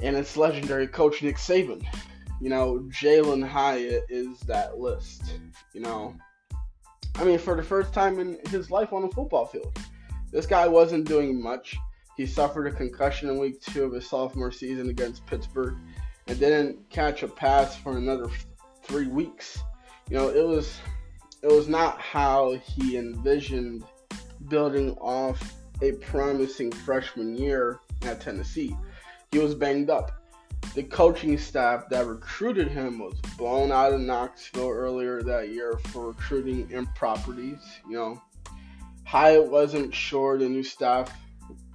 And 0.01 0.15
it's 0.15 0.37
legendary 0.37 0.87
coach 0.87 1.23
Nick 1.23 1.37
Saban. 1.37 1.83
You 2.39 2.49
know, 2.49 2.87
Jalin 2.89 3.47
Hyatt 3.47 4.05
is 4.09 4.39
that 4.41 4.77
list. 4.77 5.23
You 5.73 5.81
know, 5.81 6.15
I 7.15 7.23
mean, 7.23 7.39
for 7.39 7.55
the 7.55 7.63
first 7.63 7.93
time 7.93 8.19
in 8.19 8.37
his 8.49 8.69
life 8.69 8.93
on 8.93 9.03
a 9.03 9.09
football 9.09 9.47
field, 9.47 9.77
this 10.31 10.45
guy 10.45 10.67
wasn't 10.67 11.07
doing 11.07 11.41
much. 11.41 11.75
He 12.15 12.25
suffered 12.25 12.67
a 12.67 12.71
concussion 12.71 13.29
in 13.29 13.39
week 13.39 13.61
two 13.61 13.83
of 13.83 13.93
his 13.93 14.07
sophomore 14.07 14.51
season 14.51 14.89
against 14.89 15.25
Pittsburgh 15.25 15.75
and 16.27 16.39
didn't 16.39 16.89
catch 16.89 17.23
a 17.23 17.27
pass 17.27 17.75
for 17.75 17.97
another 17.97 18.27
three 18.83 19.07
weeks. 19.07 19.59
You 20.09 20.17
know, 20.17 20.29
it 20.29 20.45
was 20.45 20.79
it 21.43 21.47
was 21.47 21.67
not 21.67 21.99
how 21.99 22.53
he 22.53 22.97
envisioned 22.97 23.83
building 24.47 24.93
off 24.93 25.53
a 25.81 25.91
promising 25.93 26.71
freshman 26.71 27.37
year 27.37 27.79
at 28.03 28.21
Tennessee. 28.21 28.75
He 29.31 29.39
was 29.39 29.53
banged 29.53 29.89
up. 29.89 30.11
The 30.73 30.83
coaching 30.83 31.37
staff 31.37 31.89
that 31.89 32.05
recruited 32.05 32.67
him 32.67 32.99
was 32.99 33.19
blown 33.37 33.71
out 33.71 33.93
of 33.93 34.01
Knoxville 34.01 34.69
earlier 34.69 35.21
that 35.23 35.49
year 35.49 35.79
for 35.87 36.07
recruiting 36.07 36.69
improprieties. 36.71 37.59
You 37.87 37.95
know, 37.95 38.21
Hyatt 39.05 39.49
wasn't 39.49 39.93
sure 39.93 40.37
the 40.37 40.49
new 40.49 40.63
staff, 40.63 41.15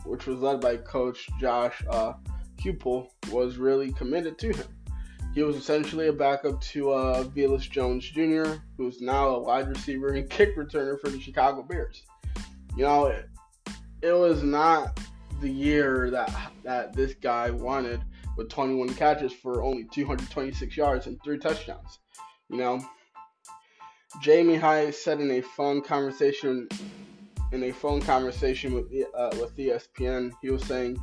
which 0.05 0.27
was 0.27 0.39
led 0.41 0.61
by 0.61 0.77
Coach 0.77 1.29
Josh 1.41 1.83
uh, 1.89 2.15
was 3.31 3.57
really 3.57 3.93
committed 3.93 4.39
to 4.39 4.53
him. 4.53 4.67
He 5.35 5.43
was 5.43 5.57
essentially 5.57 6.09
a 6.09 6.13
backup 6.13 6.61
to 6.61 6.91
uh, 6.91 7.25
Velus 7.25 7.69
Jones 7.71 8.09
Jr., 8.09 8.57
who's 8.77 9.01
now 9.01 9.29
a 9.29 9.41
wide 9.41 9.69
receiver 9.69 10.09
and 10.09 10.29
kick 10.29 10.57
returner 10.57 11.01
for 11.01 11.09
the 11.09 11.19
Chicago 11.19 11.63
Bears. 11.63 12.03
You 12.77 12.85
know, 12.85 13.07
it, 13.07 13.29
it 14.03 14.13
was 14.13 14.43
not 14.43 15.01
the 15.41 15.49
year 15.49 16.11
that 16.11 16.53
that 16.65 16.93
this 16.93 17.15
guy 17.15 17.51
wanted 17.51 18.01
with 18.37 18.51
21 18.51 18.95
catches 18.95 19.33
for 19.33 19.63
only 19.63 19.85
226 19.93 20.77
yards 20.77 21.07
and 21.07 21.19
three 21.25 21.39
touchdowns. 21.39 21.99
You 22.51 22.59
know, 22.59 22.85
Jamie 24.21 24.57
Hyatt 24.57 24.95
said 24.95 25.21
in 25.21 25.31
a 25.31 25.41
phone 25.41 25.81
conversation 25.81 26.69
in 27.53 27.65
a 27.65 27.73
phone 27.73 28.03
conversation 28.03 28.75
with 28.75 28.87
uh, 29.17 29.31
with 29.41 29.57
ESPN, 29.57 30.33
he 30.43 30.51
was 30.51 30.63
saying, 30.65 30.99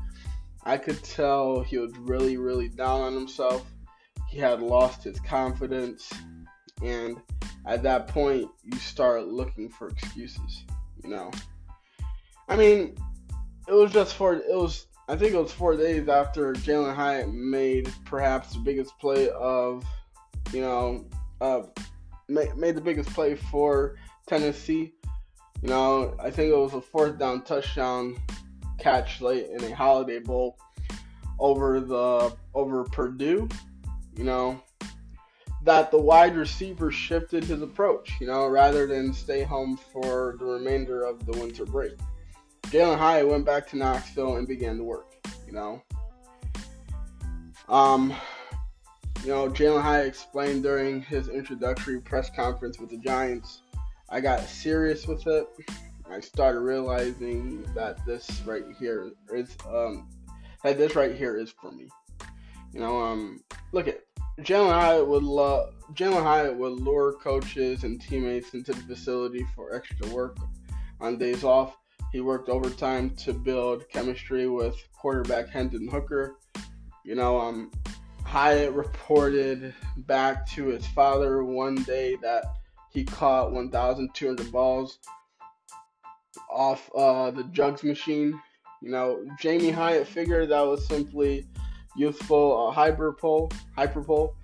"I 0.63 0.77
could 0.77 1.03
tell 1.03 1.62
he 1.62 1.79
was 1.79 1.98
really, 1.98 2.38
really 2.38 2.69
down 2.69 3.01
on 3.01 3.13
himself 3.13 3.65
he 4.29 4.38
had 4.38 4.62
lost 4.62 5.03
his 5.03 5.19
confidence. 5.19 6.12
And 6.83 7.17
at 7.65 7.83
that 7.83 8.07
point, 8.07 8.50
you 8.63 8.77
start 8.77 9.27
looking 9.27 9.69
for 9.69 9.89
excuses, 9.89 10.63
you 11.03 11.09
know. 11.09 11.31
I 12.48 12.55
mean, 12.55 12.95
it 13.67 13.74
was 13.74 13.91
just 13.91 14.15
for, 14.15 14.36
it 14.36 14.55
was, 14.55 14.88
I 15.07 15.15
think 15.15 15.33
it 15.33 15.41
was 15.41 15.51
four 15.51 15.75
days 15.75 16.07
after 16.07 16.53
Jalin 16.53 16.95
Hyatt 16.95 17.33
made 17.33 17.91
perhaps 18.05 18.53
the 18.53 18.59
biggest 18.59 18.98
play 19.00 19.29
of, 19.29 19.83
you 20.53 20.62
know, 20.62 21.05
uh, 21.41 21.63
made, 22.27 22.55
made 22.55 22.75
the 22.75 22.81
biggest 22.81 23.09
play 23.09 23.36
for 23.36 23.98
Tennessee. 24.27 24.93
You 25.62 25.69
know, 25.69 26.15
I 26.19 26.29
think 26.29 26.51
it 26.53 26.57
was 26.57 26.74
a 26.74 26.81
fourth 26.81 27.19
down 27.19 27.43
touchdown 27.43 28.15
catch 28.77 29.19
late 29.21 29.48
in 29.50 29.63
a 29.63 29.75
Holiday 29.75 30.19
Bowl 30.19 30.57
over 31.38 31.79
the 31.79 32.33
over 32.53 32.83
Purdue 32.86 33.48
you 34.19 34.25
know, 34.25 34.61
that 35.63 35.91
the 35.91 35.97
wide 35.97 36.35
receiver 36.35 36.91
shifted 36.91 37.41
his 37.45 37.61
approach, 37.61 38.11
you 38.19 38.27
know, 38.27 38.47
rather 38.47 38.85
than 38.85 39.13
stay 39.13 39.43
home 39.43 39.77
for 39.77 40.35
the 40.39 40.45
remainder 40.45 41.03
of 41.03 41.25
the 41.25 41.31
winter 41.39 41.65
break. 41.65 41.93
Jalin 42.63 42.97
Hyatt 42.97 43.29
went 43.29 43.45
back 43.45 43.65
to 43.69 43.77
Knoxville 43.77 44.35
and 44.35 44.45
began 44.45 44.75
to 44.75 44.83
work, 44.83 45.07
you 45.47 45.53
know. 45.53 45.81
Um, 47.69 48.13
you 49.23 49.29
know, 49.29 49.49
Jalin 49.49 49.81
Hyatt 49.81 50.07
explained 50.07 50.63
during 50.63 51.01
his 51.01 51.29
introductory 51.29 52.01
press 52.01 52.29
conference 52.29 52.77
with 52.77 52.89
the 52.89 52.97
Giants, 52.97 53.61
I 54.09 54.19
got 54.19 54.41
serious 54.41 55.07
with 55.07 55.25
it. 55.27 55.47
I 56.11 56.19
started 56.19 56.59
realizing 56.59 57.63
that 57.73 58.05
this 58.05 58.41
right 58.45 58.65
here 58.77 59.11
is 59.31 59.55
um 59.71 60.09
that 60.63 60.77
this 60.77 60.95
right 60.95 61.15
here 61.15 61.38
is 61.38 61.51
for 61.51 61.71
me. 61.71 61.88
You 62.73 62.81
know, 62.81 62.99
um 63.01 63.43
look 63.71 63.88
at 63.88 64.01
Jalin 64.43 64.72
Hyatt 64.72 65.08
would 65.08 65.24
love 65.24 65.74
Jalin 65.93 66.24
Hyatt 66.24 66.55
would 66.55 66.74
lure 66.74 67.13
coaches 67.13 67.84
and 67.84 68.00
teammates 68.00 68.53
into 68.53 68.74
the 68.74 68.81
facility 68.81 69.46
for 69.55 69.75
extra 69.75 70.08
work 70.10 70.38
on 71.01 71.17
days 71.17 71.43
off. 71.43 71.77
He 72.12 72.22
worked 72.22 72.50
overtime 72.50 73.12
to 73.17 73.34
build 73.34 73.89
chemistry 73.89 74.48
with 74.48 74.75
quarterback 74.93 75.50
Hendon 75.50 75.88
Hooker. 75.88 76.36
You 77.03 77.15
know, 77.15 77.39
um, 77.39 77.72
Hyatt 78.24 78.74
reported 78.74 79.74
back 79.98 80.48
to 80.51 80.65
his 80.65 80.86
father 80.88 81.43
one 81.43 81.75
day 81.84 82.15
that 82.22 82.46
he 82.91 83.03
caught 83.03 83.51
1,200 83.51 84.51
balls 84.51 85.00
off 86.50 86.89
uh, 86.96 87.31
the 87.31 87.43
jugs 87.46 87.84
machine. 87.84 88.39
You 88.81 88.91
know, 88.91 89.25
Jamie 89.39 89.72
Hyatt 89.72 90.08
figured 90.08 90.50
that 90.50 90.62
was 90.62 90.88
simply 90.88 91.48
youthful 91.96 92.67
uh, 92.67 92.72
hyperpole. 92.72 93.51
Hyperpole. 93.75 94.36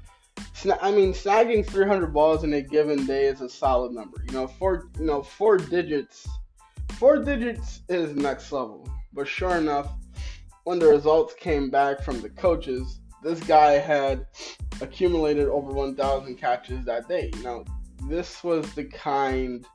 Sna- 0.54 0.80
I 0.82 0.92
mean, 0.92 1.14
snagging 1.14 1.66
300 1.66 2.14
balls 2.14 2.44
in 2.44 2.54
a 2.54 2.62
given 2.62 3.06
day 3.06 3.26
is 3.26 3.42
a 3.42 3.50
solid 3.50 3.94
number. 3.94 4.24
You 4.28 4.34
know, 4.34 4.48
four. 4.48 4.90
You 5.00 5.06
know, 5.06 5.24
four 5.24 5.58
digits. 5.58 6.28
Four 6.94 7.24
digits 7.24 7.82
is 7.90 8.16
next 8.16 8.52
level. 8.52 8.88
But 9.14 9.28
sure 9.28 9.58
enough, 9.58 9.92
when 10.64 10.80
the 10.80 10.88
results 10.88 11.34
came 11.40 11.70
back 11.70 12.02
from 12.02 12.22
the 12.22 12.30
coaches, 12.30 13.00
this 13.24 13.40
guy 13.42 13.74
had 13.74 14.26
accumulated 14.82 15.48
over 15.48 15.72
1,000 15.72 16.36
catches 16.36 16.86
that 16.86 17.08
day. 17.08 17.32
You 17.36 17.44
know, 17.44 17.66
this 18.08 18.44
was 18.44 18.74
the 18.76 18.84
kind 18.86 19.66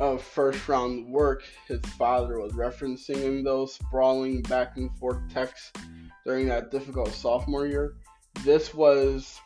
of 0.00 0.22
first 0.22 0.68
round 0.68 1.08
work 1.08 1.42
his 1.68 1.80
father 1.96 2.40
was 2.40 2.52
referencing 2.52 3.22
in 3.22 3.44
those 3.44 3.74
sprawling 3.74 4.42
back 4.42 4.76
and 4.76 4.90
forth 4.98 5.18
texts 5.32 5.72
during 6.24 6.48
that 6.48 6.70
difficult 6.70 7.12
sophomore 7.12 7.66
year. 7.66 7.94
This 8.44 8.74
was 8.74 9.40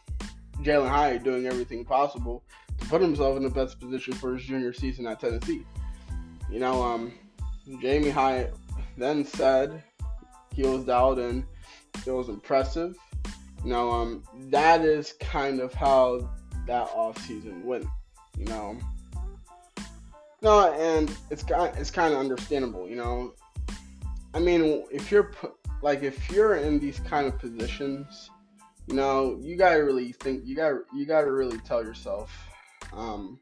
Jalin 0.63 0.89
Hyatt 0.89 1.23
doing 1.23 1.47
everything 1.47 1.85
possible 1.85 2.43
to 2.79 2.87
put 2.87 3.01
himself 3.01 3.37
in 3.37 3.43
the 3.43 3.51
best 3.51 3.81
position 3.81 4.15
for 4.15 4.35
his 4.35 4.45
junior 4.45 4.73
season 4.73 5.07
at 5.07 5.21
Tennessee. 5.21 5.65
You 6.51 6.61
know, 6.61 6.83
um, 6.83 7.13
Jamie 7.81 8.11
Hyatt 8.11 8.55
then 8.97 9.25
said 9.25 9.83
he 10.55 10.63
was 10.63 10.85
dialed 10.85 11.19
in. 11.19 11.45
It 12.07 12.11
was 12.11 12.29
impressive. 12.29 12.97
You 13.65 13.71
know, 13.71 13.91
um, 13.91 14.23
that 14.51 14.83
is 14.83 15.15
kind 15.21 15.61
of 15.61 15.75
how 15.75 16.31
that 16.67 16.89
offseason 16.89 17.65
went. 17.65 17.87
You 18.39 18.45
know, 18.47 18.79
no, 20.43 20.73
and 20.73 21.11
it's 21.31 21.43
kind 21.43 21.77
it's 21.77 21.91
kind 21.91 22.15
of 22.15 22.21
understandable. 22.21 22.89
You 22.89 22.97
know, 22.97 23.35
I 24.33 24.39
mean, 24.39 24.85
if 24.91 25.11
you're 25.11 25.33
like 25.83 26.03
if 26.03 26.31
you're 26.31 26.57
in 26.57 26.79
these 26.79 27.01
kind 27.01 27.27
of 27.27 27.39
positions, 27.39 28.31
you 28.87 28.95
know, 28.95 29.39
you 29.41 29.57
gotta 29.57 29.85
really 29.85 30.13
think. 30.13 30.43
You 30.45 30.57
gotta 30.57 30.81
you 30.95 31.07
gotta 31.07 31.31
really 31.31 31.59
tell 31.59 31.85
yourself. 31.85 32.33
Um, 32.93 33.39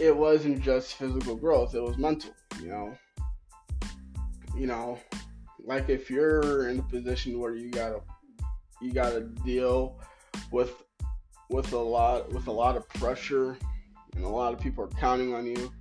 it 0.00 0.16
wasn't 0.16 0.62
just 0.62 0.94
physical 0.94 1.36
growth; 1.36 1.74
it 1.74 1.82
was 1.82 1.98
mental. 1.98 2.32
You 2.60 2.68
know, 2.68 2.98
you 4.56 4.66
know, 4.66 4.98
like 5.64 5.88
if 5.88 6.10
you're 6.10 6.68
in 6.68 6.78
a 6.78 6.82
position 6.82 7.38
where 7.38 7.54
you 7.54 7.70
gotta 7.70 8.00
you 8.80 8.92
gotta 8.92 9.22
deal 9.44 10.00
with 10.50 10.82
with 11.50 11.72
a 11.72 11.78
lot 11.78 12.30
with 12.32 12.46
a 12.46 12.52
lot 12.52 12.76
of 12.76 12.88
pressure 12.88 13.58
and 14.14 14.24
a 14.24 14.28
lot 14.28 14.52
of 14.52 14.60
people 14.60 14.84
are 14.84 15.00
counting 15.00 15.34
on 15.34 15.46
you 15.46 15.72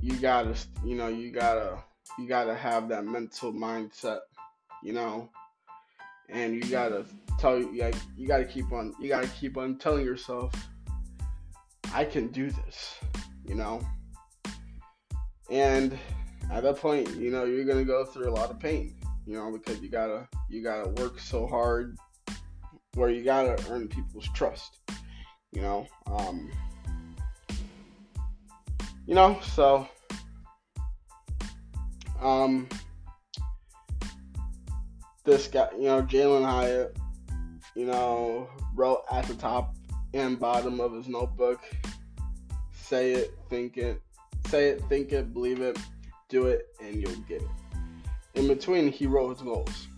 you 0.00 0.16
gotta 0.18 0.54
you 0.84 0.94
know 0.94 1.08
you 1.08 1.30
gotta 1.30 1.78
you 2.18 2.26
gotta 2.26 2.54
have 2.54 2.88
that 2.88 3.04
mental 3.04 3.52
mindset, 3.52 4.20
you 4.82 4.92
know, 4.92 5.30
and 6.28 6.54
you 6.54 6.62
gotta 6.70 7.04
tell 7.38 7.58
you 7.58 7.72
like 7.80 7.94
you 8.16 8.26
gotta 8.26 8.44
keep 8.44 8.72
on 8.72 8.94
you 9.00 9.08
gotta 9.08 9.28
keep 9.28 9.56
on 9.56 9.78
telling 9.78 10.04
yourself, 10.04 10.52
I 11.94 12.04
can 12.04 12.28
do 12.28 12.50
this, 12.50 12.96
you 13.44 13.54
know. 13.54 13.80
And 15.50 15.98
at 16.50 16.62
that 16.62 16.76
point, 16.76 17.16
you 17.16 17.30
know, 17.30 17.44
you're 17.44 17.64
gonna 17.64 17.84
go 17.84 18.04
through 18.04 18.28
a 18.28 18.34
lot 18.34 18.50
of 18.50 18.60
pain, 18.60 18.94
you 19.26 19.34
know, 19.34 19.50
because 19.50 19.80
you 19.80 19.88
gotta 19.88 20.28
you 20.48 20.62
gotta 20.62 20.88
work 21.02 21.18
so 21.18 21.46
hard 21.46 21.96
where 22.94 23.10
you 23.10 23.24
gotta 23.24 23.62
earn 23.70 23.88
people's 23.88 24.28
trust, 24.34 24.78
you 25.52 25.62
know. 25.62 25.86
Um, 26.06 26.50
you 29.06 29.14
know, 29.14 29.38
so 29.42 29.88
um, 32.20 32.68
this 35.24 35.46
guy, 35.46 35.68
you 35.76 35.84
know, 35.84 36.02
Jalin 36.02 36.44
Hyatt, 36.44 36.96
you 37.74 37.86
know, 37.86 38.48
wrote 38.74 39.04
at 39.10 39.26
the 39.26 39.34
top 39.34 39.74
and 40.12 40.38
bottom 40.38 40.80
of 40.80 40.92
his 40.92 41.08
notebook, 41.08 41.60
say 42.72 43.12
it, 43.12 43.34
think 43.48 43.76
it, 43.76 44.00
say 44.48 44.68
it, 44.68 44.82
think 44.88 45.12
it, 45.12 45.32
believe 45.32 45.60
it, 45.60 45.78
do 46.28 46.46
it, 46.46 46.68
and 46.82 46.96
you'll 46.96 47.14
get 47.28 47.42
it. 47.42 47.48
In 48.34 48.48
between, 48.48 48.90
he 48.90 49.06
wrote 49.06 49.30
his 49.30 49.42
goals. 49.42 49.88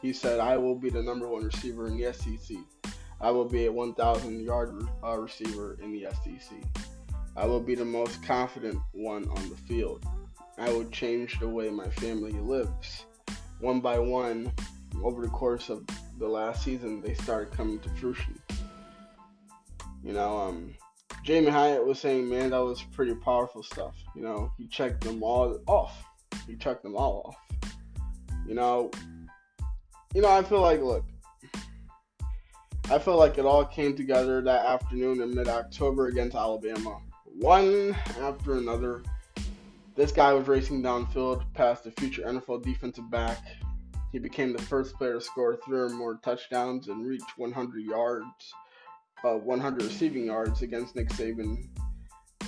He 0.00 0.12
said, 0.12 0.40
I 0.40 0.56
will 0.56 0.74
be 0.74 0.90
the 0.90 1.02
number 1.02 1.28
one 1.28 1.44
receiver 1.44 1.86
in 1.86 1.96
the 1.96 2.12
SEC. 2.12 2.56
I 3.20 3.30
will 3.30 3.46
be 3.46 3.66
a 3.66 3.72
1,000 3.72 4.40
yard 4.40 4.86
uh, 5.02 5.16
receiver 5.16 5.78
in 5.82 5.92
the 5.92 6.06
SEC. 6.22 6.58
I 7.36 7.46
will 7.46 7.60
be 7.60 7.74
the 7.74 7.84
most 7.84 8.22
confident 8.22 8.78
one 8.92 9.28
on 9.28 9.48
the 9.48 9.56
field. 9.56 10.06
I 10.58 10.72
would 10.72 10.90
change 10.90 11.38
the 11.38 11.48
way 11.48 11.68
my 11.70 11.88
family 11.90 12.32
lives. 12.32 13.04
One 13.60 13.80
by 13.80 13.98
one, 13.98 14.52
over 15.02 15.22
the 15.22 15.28
course 15.28 15.68
of 15.68 15.84
the 16.18 16.28
last 16.28 16.64
season, 16.64 17.00
they 17.00 17.14
started 17.14 17.52
coming 17.54 17.78
to 17.80 17.88
fruition. 17.90 18.40
You 20.02 20.12
know, 20.12 20.38
um, 20.38 20.74
Jamie 21.24 21.50
Hyatt 21.50 21.84
was 21.84 21.98
saying, 21.98 22.28
man, 22.28 22.50
that 22.50 22.62
was 22.62 22.82
pretty 22.92 23.14
powerful 23.14 23.62
stuff. 23.62 23.94
You 24.14 24.22
know, 24.22 24.52
he 24.56 24.66
checked 24.68 25.02
them 25.02 25.22
all 25.22 25.60
off. 25.66 26.04
He 26.46 26.56
checked 26.56 26.82
them 26.82 26.96
all 26.96 27.22
off. 27.26 27.70
You 28.46 28.54
know, 28.54 28.90
you 30.14 30.22
know, 30.22 30.30
I 30.30 30.42
feel 30.42 30.60
like, 30.60 30.80
look, 30.80 31.04
I 32.88 33.00
feel 33.00 33.16
like 33.16 33.36
it 33.36 33.44
all 33.44 33.64
came 33.64 33.96
together 33.96 34.40
that 34.42 34.64
afternoon 34.64 35.20
in 35.20 35.34
mid-October 35.34 36.06
against 36.06 36.36
Alabama. 36.36 37.00
One 37.24 37.96
after 38.20 38.54
another, 38.54 39.02
this 39.96 40.12
guy 40.12 40.32
was 40.32 40.46
racing 40.46 40.82
downfield 40.82 41.42
past 41.54 41.84
the 41.84 41.90
future 41.92 42.22
NFL 42.22 42.62
defensive 42.62 43.10
back. 43.10 43.38
He 44.12 44.18
became 44.18 44.52
the 44.52 44.62
first 44.62 44.94
player 44.96 45.14
to 45.14 45.20
score 45.20 45.58
three 45.64 45.78
or 45.78 45.88
more 45.88 46.18
touchdowns 46.22 46.88
and 46.88 47.06
reach 47.06 47.22
100 47.36 47.82
yards 47.82 48.54
uh, 49.24 49.36
100 49.36 49.82
receiving 49.82 50.26
yards 50.26 50.62
against 50.62 50.94
Nick 50.94 51.08
Saban 51.10 51.68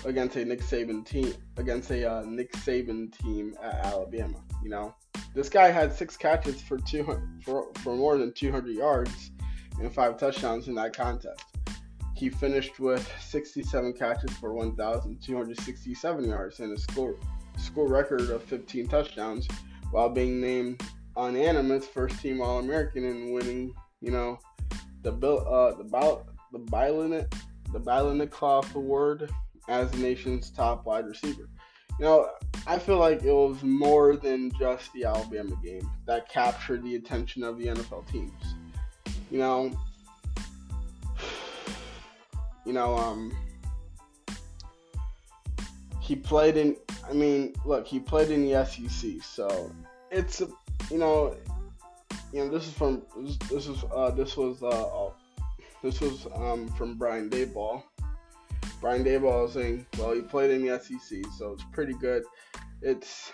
against 0.05 0.37
a 0.37 0.45
Nick 0.45 0.61
Saban 0.61 1.05
team 1.05 1.35
against 1.57 1.91
a 1.91 2.09
uh, 2.09 2.23
Nick 2.23 2.53
Saban 2.53 3.13
team 3.19 3.55
at 3.63 3.75
Alabama. 3.87 4.39
You 4.63 4.71
know, 4.71 4.95
this 5.35 5.49
guy 5.49 5.71
had 5.71 5.93
six 5.93 6.17
catches 6.17 6.61
for 6.61 6.79
two 6.79 7.05
for, 7.45 7.69
for 7.83 7.97
more 7.97 8.17
than 8.17 8.33
200 8.33 8.75
yards 8.75 9.31
and 9.81 9.93
five 9.93 10.19
touchdowns 10.19 10.69
in 10.69 10.75
that 10.77 10.95
contest. 10.95 11.45
He 12.15 12.29
finished 12.29 12.81
with 12.81 13.09
67 13.21 13.93
catches 13.93 14.33
for 14.39 14.53
1,267 14.53 16.25
yards 16.25 16.61
and 16.61 16.73
a 16.73 16.81
school 16.81 17.15
school 17.59 17.87
record 17.87 18.31
of 18.31 18.43
15 18.45 18.89
touchdowns, 18.89 19.49
while 19.91 20.09
being 20.09 20.41
named 20.41 20.83
unanimous 21.17 21.87
first 21.87 22.21
team 22.21 22.41
All 22.41 22.59
American 22.59 23.05
and 23.05 23.35
winning, 23.35 23.75
you 24.01 24.11
know, 24.11 24.39
the 25.03 25.13
bill 25.13 25.47
uh 25.49 25.75
the 25.75 25.85
ballot 25.85 26.25
the 26.53 26.59
Bielenic 26.59 27.33
the 27.73 27.81
Biletnikoff 27.81 28.75
Award 28.75 29.31
as 29.69 29.91
the 29.91 29.99
nation's 29.99 30.51
top 30.51 30.87
wide 30.87 31.07
receiver. 31.07 31.49
You 31.99 32.05
know, 32.05 32.31
I 32.67 32.79
feel 32.79 32.99
like 32.99 33.25
it 33.25 33.33
was 33.33 33.63
more 33.63 34.17
than 34.17 34.53
just 34.59 34.93
the 34.93 35.05
Alabama 35.05 35.57
game 35.63 35.89
that 36.07 36.29
captured 36.29 36.83
the 36.85 36.95
attention 36.95 37.43
of 37.43 37.59
the 37.59 37.67
NFL 37.67 38.11
teams. 38.11 38.55
You 39.31 39.39
know, 39.39 39.79
you 42.65 42.73
know, 42.73 42.97
um, 42.97 43.37
he 46.09 46.17
played 46.17 46.57
in. 46.57 46.75
I 47.07 47.13
mean, 47.13 47.55
look, 47.67 47.87
he 47.87 48.01
played 48.01 48.31
in 48.31 48.49
the 48.49 48.65
SEC, 48.65 49.23
so 49.23 49.71
it's 50.11 50.41
a, 50.41 50.49
you 50.91 50.97
know, 50.97 51.37
you 52.33 52.43
know, 52.43 52.49
this 52.51 52.67
is 52.67 52.73
from 52.73 53.03
this, 53.51 53.69
is 53.69 53.85
uh, 53.95 54.11
this 54.13 54.35
was 54.35 54.63
uh, 54.63 55.11
this 55.83 56.01
was 56.01 56.27
um, 56.35 56.67
from 56.69 56.97
Brian 56.97 57.29
Daboll. 57.29 57.83
Brian 58.81 59.05
Daboll 59.05 59.43
was 59.43 59.53
saying, 59.53 59.85
well, 59.99 60.15
he 60.15 60.23
played 60.23 60.51
in 60.51 60.67
the 60.67 60.81
SEC, 60.81 61.19
so 61.37 61.53
it's 61.53 61.65
pretty 61.73 61.93
good. 61.95 62.23
It's 62.81 63.31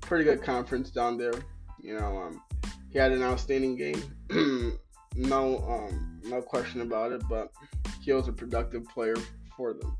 pretty 0.00 0.24
good 0.24 0.42
conference 0.42 0.90
down 0.90 1.16
there. 1.18 1.34
You 1.80 1.96
know, 2.00 2.18
um, 2.18 2.42
he 2.90 2.98
had 2.98 3.12
an 3.12 3.22
outstanding 3.22 3.76
game. 3.76 4.02
no, 5.14 5.58
um, 5.68 6.20
no 6.24 6.42
question 6.42 6.80
about 6.80 7.12
it. 7.12 7.22
But 7.28 7.52
he 8.02 8.12
was 8.12 8.26
a 8.26 8.32
productive 8.32 8.84
player 8.88 9.16
for 9.56 9.74
them. 9.74 9.96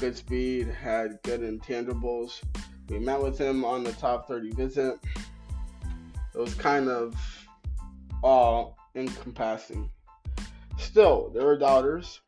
Good 0.00 0.16
speed, 0.16 0.68
had 0.68 1.18
good 1.22 1.40
intangibles. 1.40 2.42
We 2.88 2.98
met 2.98 3.20
with 3.20 3.38
him 3.38 3.64
on 3.64 3.84
the 3.84 3.92
top 3.92 4.28
30 4.28 4.50
visit. 4.52 4.98
It 6.34 6.38
was 6.38 6.54
kind 6.54 6.88
of 6.88 7.14
all 8.22 8.76
encompassing 8.94 9.90
still, 10.94 11.30
there 11.30 11.44
were 11.44 11.58
doubters. 11.58 12.20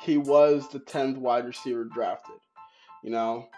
He 0.00 0.18
was 0.18 0.68
the 0.68 0.80
10th 0.80 1.16
wide 1.16 1.46
receiver 1.46 1.84
drafted. 1.84 2.36
You 3.02 3.10
know, 3.10 3.48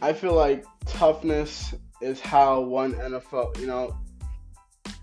I 0.00 0.14
feel 0.14 0.32
like 0.32 0.64
toughness 0.86 1.74
is 2.00 2.20
how 2.20 2.62
one 2.62 2.94
NFL, 2.94 3.60
you 3.60 3.66
know, 3.66 3.94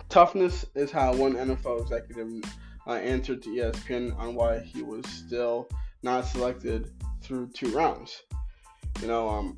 toughness 0.10 0.66
is 0.74 0.90
how 0.90 1.14
one 1.14 1.34
NFL 1.34 1.84
executive 1.84 2.28
uh, 2.88 2.94
answered 2.94 3.44
to 3.44 3.50
ESPN 3.50 4.18
on 4.18 4.34
why 4.34 4.60
he 4.60 4.82
was 4.82 5.06
still 5.08 5.68
not 6.02 6.26
selected 6.26 6.92
through 7.26 7.48
two 7.48 7.76
rounds. 7.76 8.24
You 9.02 9.08
know, 9.08 9.28
um, 9.28 9.58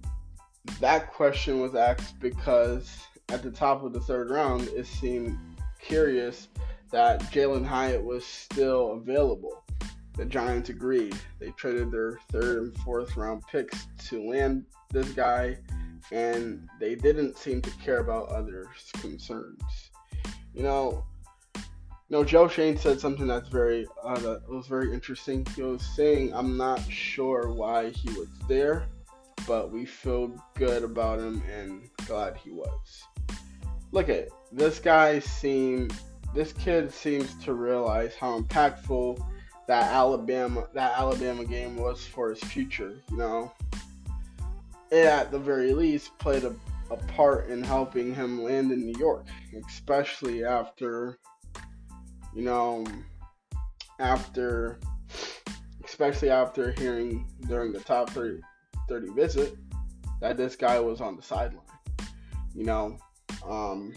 that 0.79 1.13
question 1.13 1.59
was 1.59 1.75
asked 1.75 2.19
because 2.19 3.05
at 3.29 3.43
the 3.43 3.51
top 3.51 3.83
of 3.83 3.93
the 3.93 3.99
third 3.99 4.29
round, 4.29 4.67
it 4.69 4.87
seemed 4.87 5.37
curious 5.79 6.47
that 6.91 7.21
Jalin 7.31 7.65
Hyatt 7.65 8.03
was 8.03 8.25
still 8.25 8.93
available. 8.93 9.63
The 10.15 10.25
Giants 10.25 10.69
agreed. 10.69 11.15
They 11.39 11.51
traded 11.51 11.91
their 11.91 12.19
third 12.31 12.63
and 12.63 12.77
fourth 12.79 13.15
round 13.17 13.43
picks 13.51 13.87
to 14.07 14.27
land 14.27 14.65
this 14.91 15.11
guy, 15.11 15.57
and 16.11 16.67
they 16.79 16.95
didn't 16.95 17.37
seem 17.37 17.61
to 17.61 17.71
care 17.83 17.99
about 17.99 18.29
others' 18.29 18.91
concerns. 18.99 19.61
You 20.53 20.63
know, 20.63 21.05
know, 22.09 22.23
Joe 22.23 22.47
Schoen 22.47 22.77
said 22.77 22.99
something 22.99 23.27
that's 23.27 23.49
very 23.49 23.85
uh, 24.03 24.17
that 24.19 24.49
was 24.49 24.67
very 24.67 24.93
interesting. 24.93 25.45
He 25.55 25.61
was 25.61 25.85
saying, 25.95 26.33
"I'm 26.33 26.55
not 26.55 26.79
sure 26.89 27.51
why 27.51 27.89
he 27.89 28.09
was 28.11 28.29
there, 28.47 28.87
but 29.45 29.71
we 29.71 29.85
feel 29.85 30.33
good 30.55 30.83
about 30.83 31.19
him 31.19 31.41
and 31.51 31.89
glad 32.05 32.37
he 32.37 32.51
was." 32.51 33.03
Look 33.91 34.09
at 34.09 34.29
this 34.51 34.79
guy 34.79 35.19
seemed 35.19 35.93
this 36.33 36.53
kid 36.53 36.93
seems 36.93 37.33
to 37.43 37.53
realize 37.53 38.15
how 38.15 38.39
impactful 38.39 39.21
that 39.67 39.91
Alabama 39.91 40.67
that 40.73 40.97
Alabama 40.97 41.43
game 41.43 41.75
was 41.75 42.05
for 42.05 42.29
his 42.29 42.39
future. 42.39 43.01
You 43.11 43.17
know, 43.17 43.51
it 44.91 45.05
at 45.05 45.31
the 45.31 45.39
very 45.39 45.73
least 45.73 46.17
played 46.19 46.45
a, 46.45 46.55
a 46.89 46.95
part 46.95 47.49
in 47.49 47.63
helping 47.63 48.15
him 48.15 48.43
land 48.43 48.71
in 48.71 48.85
New 48.85 48.97
York, 48.97 49.25
especially 49.67 50.45
after 50.45 51.19
you 52.37 52.43
know 52.43 52.85
after 53.99 54.79
especially 55.83 56.29
after 56.29 56.71
hearing 56.73 57.25
during 57.47 57.73
the 57.73 57.79
top 57.79 58.11
30, 58.11 58.41
30 58.87 59.09
visit 59.13 59.57
that 60.21 60.37
this 60.37 60.55
guy 60.55 60.79
was 60.79 61.01
on 61.01 61.15
the 61.15 61.23
sideline. 61.23 61.65
You 62.53 62.65
know, 62.65 62.97
um, 63.43 63.93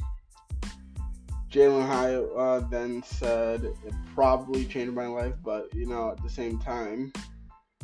Jalin 1.50 1.87
Hyatt 1.87 2.31
uh, 2.35 2.61
then 2.70 3.03
said 3.03 3.64
it 3.64 3.94
probably 4.14 4.64
changed 4.64 4.94
my 4.94 5.07
life, 5.07 5.35
but 5.44 5.72
you 5.74 5.87
know, 5.87 6.11
at 6.11 6.22
the 6.22 6.31
same 6.31 6.59
time, 6.59 7.12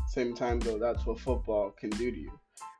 same 0.08 0.34
time 0.34 0.60
though, 0.60 0.78
that's 0.78 1.04
what 1.04 1.20
football 1.20 1.72
can 1.72 1.90
do 1.90 2.10
to 2.10 2.18
you. 2.18 2.32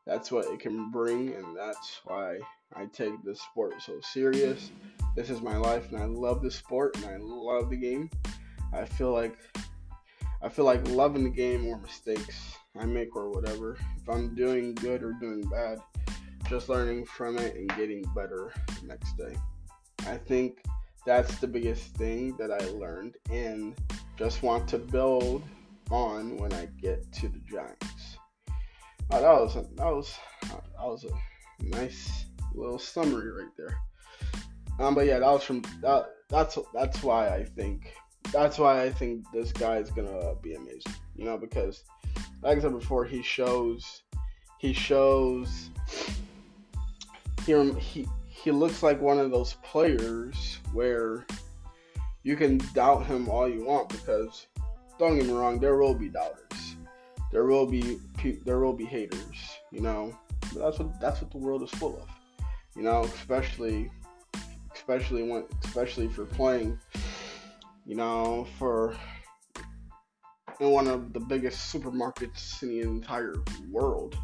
That's 0.07 0.33
what 0.33 0.47
it 0.47 0.61
can 0.61 0.91
bring, 0.91 1.35
and 1.35 1.55
that's 1.55 2.01
why 2.05 2.39
I 2.75 2.87
take 2.87 3.23
this 3.23 3.43
sport 3.43 3.75
so 3.83 4.01
serious. 4.01 4.71
This 5.17 5.31
is 5.31 5.41
my 5.41 5.57
life, 5.57 5.91
and 5.91 6.03
I 6.03 6.05
love 6.05 6.43
the 6.43 6.51
sport, 6.51 6.95
and 6.99 7.07
I 7.07 7.17
love 7.19 7.71
the 7.71 7.77
game. 7.77 8.11
I 8.75 8.85
feel 8.85 9.15
like 9.15 9.39
I 10.43 10.51
feel 10.51 10.67
like 10.67 10.87
loving 10.89 11.25
the 11.25 11.31
game 11.31 11.67
or 11.67 11.79
mistakes 11.79 12.55
I 12.79 12.85
make 12.85 13.17
or 13.17 13.31
whatever. 13.31 13.79
If 13.97 14.07
I'm 14.11 14.35
doing 14.35 14.75
good 14.75 15.03
or 15.03 15.15
doing 15.15 15.41
bad, 15.49 15.79
just 16.51 16.69
learning 16.69 17.07
from 17.07 17.39
it 17.39 17.57
and 17.57 17.67
getting 17.77 18.05
better 18.15 18.53
next 18.85 19.17
day. 19.17 19.35
I 20.01 20.19
think 20.19 20.63
that's 21.07 21.39
the 21.39 21.47
biggest 21.47 21.95
thing 21.95 22.37
that 22.37 22.51
I 22.51 22.69
learned 22.73 23.17
and 23.31 23.75
just 24.19 24.43
want 24.43 24.69
to 24.69 24.79
build 24.79 25.43
on 25.91 26.37
when 26.37 26.53
I 26.53 26.69
get 26.83 27.11
to 27.13 27.29
the 27.29 27.41
Giants. 27.51 28.19
Uh, 29.11 29.21
that 29.21 29.33
was 29.33 29.57
a, 29.57 29.63
that 29.77 29.87
was 29.87 30.15
that 30.43 30.87
was 30.87 31.05
a 31.05 31.65
nice 31.65 32.27
little 32.55 32.79
summary 32.79 33.33
right 33.33 33.53
there. 33.57 33.79
Um, 34.79 34.95
but 34.95 35.07
yeah, 35.07 35.19
that 35.19 35.31
was 35.31 35.43
from 35.43 35.63
that. 35.83 36.11
That's 36.29 36.59
that's 36.75 37.03
why 37.03 37.29
I 37.29 37.45
think 37.45 37.95
that's 38.33 38.59
why 38.59 38.83
I 38.83 38.91
think 38.91 39.25
this 39.33 39.53
guy 39.53 39.77
is 39.79 39.91
gonna 39.91 40.35
be 40.43 40.55
amazing. 40.55 40.95
You 41.15 41.25
know, 41.25 41.39
because 41.39 41.85
like 42.43 42.59
I 42.59 42.61
said 42.61 42.73
before, 42.73 43.05
he 43.05 43.23
shows 43.23 44.03
he 44.59 44.73
shows 44.73 45.71
he 47.45 47.73
he 47.79 48.09
he 48.29 48.51
looks 48.51 48.83
like 48.83 49.01
one 49.01 49.19
of 49.19 49.31
those 49.31 49.55
players 49.63 50.59
where 50.73 51.27
you 52.23 52.37
can 52.37 52.59
doubt 52.75 53.07
him 53.07 53.29
all 53.29 53.49
you 53.49 53.65
want 53.65 53.89
because 53.89 54.47
don't 54.99 55.17
get 55.17 55.27
me 55.27 55.33
wrong, 55.33 55.59
there 55.59 55.77
will 55.77 55.95
be 55.95 56.09
doubters. 56.09 56.77
There 57.33 57.45
will 57.45 57.67
be 57.67 57.99
there 58.45 58.59
will 58.59 58.73
be 58.73 58.85
haters, 58.85 59.59
you 59.71 59.81
know. 59.81 60.17
But 60.53 60.61
that's 60.61 60.79
what 60.79 61.01
that's 61.01 61.23
what 61.23 61.31
the 61.31 61.39
world 61.39 61.63
is 61.63 61.71
full 61.71 61.97
of. 61.97 62.09
You 62.75 62.83
know, 62.83 63.05
especially 63.05 63.91
especially 64.87 65.25
when 65.25 65.45
especially 65.65 66.09
for 66.09 66.25
playing, 66.25 66.79
you 67.85 67.97
know, 67.97 68.47
for 68.57 68.97
in 70.61 70.71
one 70.71 70.87
of 70.87 71.13
the 71.13 71.21
biggest 71.21 71.73
supermarkets 71.75 72.63
in 72.63 72.69
the 72.69 72.81
entire 72.81 73.35
world. 73.71 74.17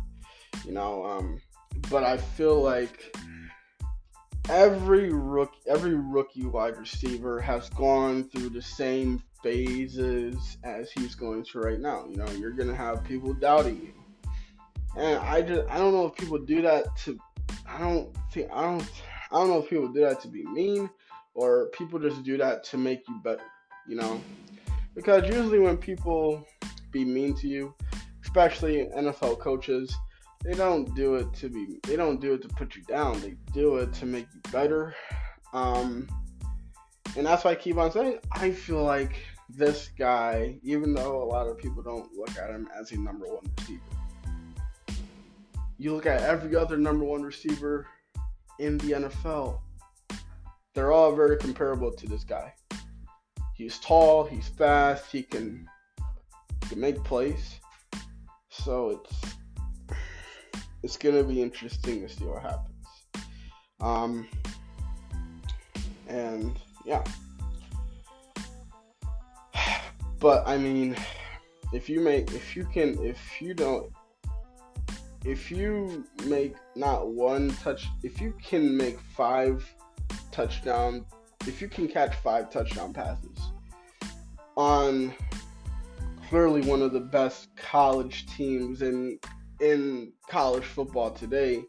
You 0.64 0.72
know, 0.72 1.04
um, 1.04 1.40
but 1.90 2.04
I 2.04 2.16
feel 2.16 2.62
like 2.62 3.16
every 4.48 5.12
rookie 5.12 5.58
every 5.66 5.94
rookie 5.94 6.46
wide 6.46 6.76
receiver 6.78 7.40
has 7.40 7.68
gone 7.70 8.28
through 8.28 8.50
the 8.50 8.62
same 8.62 9.20
phases 9.42 10.58
as 10.62 10.92
he's 10.92 11.16
going 11.16 11.44
through 11.44 11.62
right 11.62 11.80
now. 11.80 12.06
You 12.08 12.18
know, 12.18 12.30
you're 12.38 12.52
gonna 12.52 12.74
have 12.74 13.02
people 13.02 13.34
doubting 13.34 13.80
you. 13.82 13.92
And 14.96 15.18
I 15.18 15.42
just 15.42 15.68
I 15.68 15.78
don't 15.78 15.92
know 15.92 16.06
if 16.06 16.14
people 16.14 16.38
do 16.38 16.62
that 16.62 16.94
to 16.98 17.18
I 17.66 17.78
don't 17.78 18.16
think 18.30 18.48
I 18.52 18.62
don't 18.62 18.88
I 19.32 19.36
don't 19.36 19.48
know 19.48 19.60
if 19.60 19.70
people 19.70 19.88
do 19.88 20.00
that 20.00 20.20
to 20.20 20.28
be 20.28 20.44
mean 20.44 20.90
or 21.34 21.68
people 21.68 21.98
just 21.98 22.22
do 22.22 22.36
that 22.36 22.64
to 22.64 22.76
make 22.76 23.08
you 23.08 23.18
better, 23.24 23.42
you 23.88 23.96
know? 23.96 24.20
Because 24.94 25.26
usually 25.26 25.58
when 25.58 25.78
people 25.78 26.46
be 26.90 27.02
mean 27.02 27.34
to 27.36 27.48
you, 27.48 27.74
especially 28.22 28.88
NFL 28.94 29.38
coaches, 29.38 29.96
they 30.44 30.52
don't 30.52 30.94
do 30.94 31.14
it 31.14 31.32
to 31.34 31.48
be 31.48 31.78
they 31.84 31.96
don't 31.96 32.20
do 32.20 32.34
it 32.34 32.42
to 32.42 32.48
put 32.48 32.76
you 32.76 32.82
down. 32.82 33.20
They 33.20 33.36
do 33.54 33.76
it 33.76 33.94
to 33.94 34.06
make 34.06 34.26
you 34.34 34.40
better. 34.50 34.94
Um, 35.54 36.08
and 37.16 37.24
that's 37.26 37.44
why 37.44 37.52
I 37.52 37.54
keep 37.54 37.78
on 37.78 37.90
saying 37.90 38.18
I 38.32 38.50
feel 38.50 38.82
like 38.82 39.14
this 39.48 39.90
guy, 39.98 40.58
even 40.62 40.92
though 40.92 41.22
a 41.22 41.24
lot 41.24 41.46
of 41.46 41.56
people 41.56 41.82
don't 41.82 42.12
look 42.14 42.36
at 42.38 42.50
him 42.50 42.68
as 42.78 42.92
a 42.92 42.98
number 42.98 43.26
one 43.26 43.44
receiver, 43.58 43.82
you 45.78 45.94
look 45.94 46.06
at 46.06 46.20
every 46.22 46.54
other 46.54 46.76
number 46.76 47.04
one 47.04 47.22
receiver 47.22 47.86
in 48.58 48.78
the 48.78 48.92
NFL, 48.92 49.60
they're 50.74 50.92
all 50.92 51.14
very 51.14 51.36
comparable 51.36 51.92
to 51.92 52.06
this 52.06 52.24
guy. 52.24 52.54
He's 53.54 53.78
tall, 53.78 54.24
he's 54.24 54.48
fast, 54.48 55.10
he 55.10 55.22
can, 55.22 55.68
he 56.62 56.68
can 56.68 56.80
make 56.80 57.02
plays. 57.04 57.60
So 58.50 58.90
it's 58.90 59.34
it's 60.82 60.96
gonna 60.96 61.22
be 61.22 61.40
interesting 61.40 62.00
to 62.00 62.08
see 62.08 62.24
what 62.24 62.42
happens. 62.42 63.28
Um, 63.80 64.28
and 66.08 66.58
yeah, 66.84 67.04
but 70.18 70.46
I 70.46 70.58
mean, 70.58 70.96
if 71.72 71.88
you 71.88 72.00
make, 72.00 72.32
if 72.32 72.56
you 72.56 72.64
can, 72.64 72.98
if 73.04 73.40
you 73.40 73.54
don't, 73.54 73.90
if 75.24 75.50
you 75.50 76.04
make 76.26 76.56
not 76.74 77.08
one 77.08 77.50
touch, 77.56 77.88
if 78.02 78.20
you 78.20 78.34
can 78.42 78.76
make 78.76 78.98
five 79.00 79.64
touchdown, 80.30 81.06
if 81.46 81.60
you 81.60 81.68
can 81.68 81.86
catch 81.86 82.14
five 82.16 82.50
touchdown 82.50 82.92
passes 82.92 83.38
on 84.56 85.14
clearly 86.28 86.62
one 86.62 86.82
of 86.82 86.92
the 86.92 87.00
best 87.00 87.54
college 87.56 88.26
teams 88.26 88.82
in 88.82 89.18
in 89.60 90.12
college 90.28 90.64
football 90.64 91.10
today, 91.10 91.62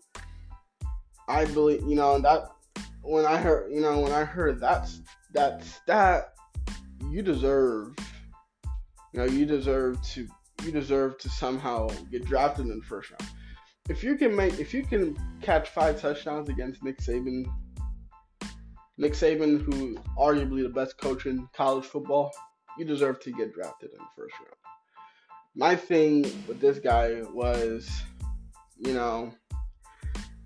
I 1.28 1.46
believe 1.46 1.82
you 1.88 1.96
know 1.96 2.20
that 2.20 2.50
when 3.02 3.26
I 3.26 3.38
heard 3.38 3.72
you 3.72 3.82
know 3.82 4.00
when 4.00 4.12
I 4.12 4.24
heard 4.24 4.60
that 4.62 4.90
that 5.34 5.64
stat, 5.64 6.34
you 7.12 7.22
deserve 7.22 7.96
you 9.14 9.20
know 9.20 9.26
you 9.26 9.46
deserve 9.46 10.02
to 10.14 10.28
you 10.64 10.72
deserve 10.72 11.20
to 11.20 11.30
somehow 11.30 11.88
get 12.12 12.26
drafted 12.26 12.66
in 12.66 12.80
the 12.80 12.86
first 12.86 13.12
round. 13.12 13.30
If 13.90 14.04
you 14.04 14.16
can 14.16 14.36
make 14.36 14.60
if 14.60 14.74
you 14.74 14.84
can 14.84 15.18
catch 15.42 15.70
five 15.70 16.00
touchdowns 16.00 16.50
against 16.50 16.84
Nick 16.84 17.00
Saban, 17.00 17.46
Nick 18.98 19.14
Saban, 19.14 19.62
who 19.62 19.98
arguably 20.18 20.64
the 20.64 20.70
best 20.70 20.98
coach 20.98 21.26
in 21.26 21.48
college 21.54 21.86
football, 21.86 22.32
you 22.78 22.86
deserve 22.86 23.20
to 23.22 23.32
get 23.32 23.54
drafted 23.54 23.90
in 23.92 23.98
the 23.98 24.06
first 24.16 24.34
round 24.40 24.56
my 25.56 25.76
thing 25.76 26.24
with 26.48 26.60
this 26.60 26.80
guy 26.80 27.22
was, 27.32 27.90
you 28.78 28.94
know, 28.94 29.32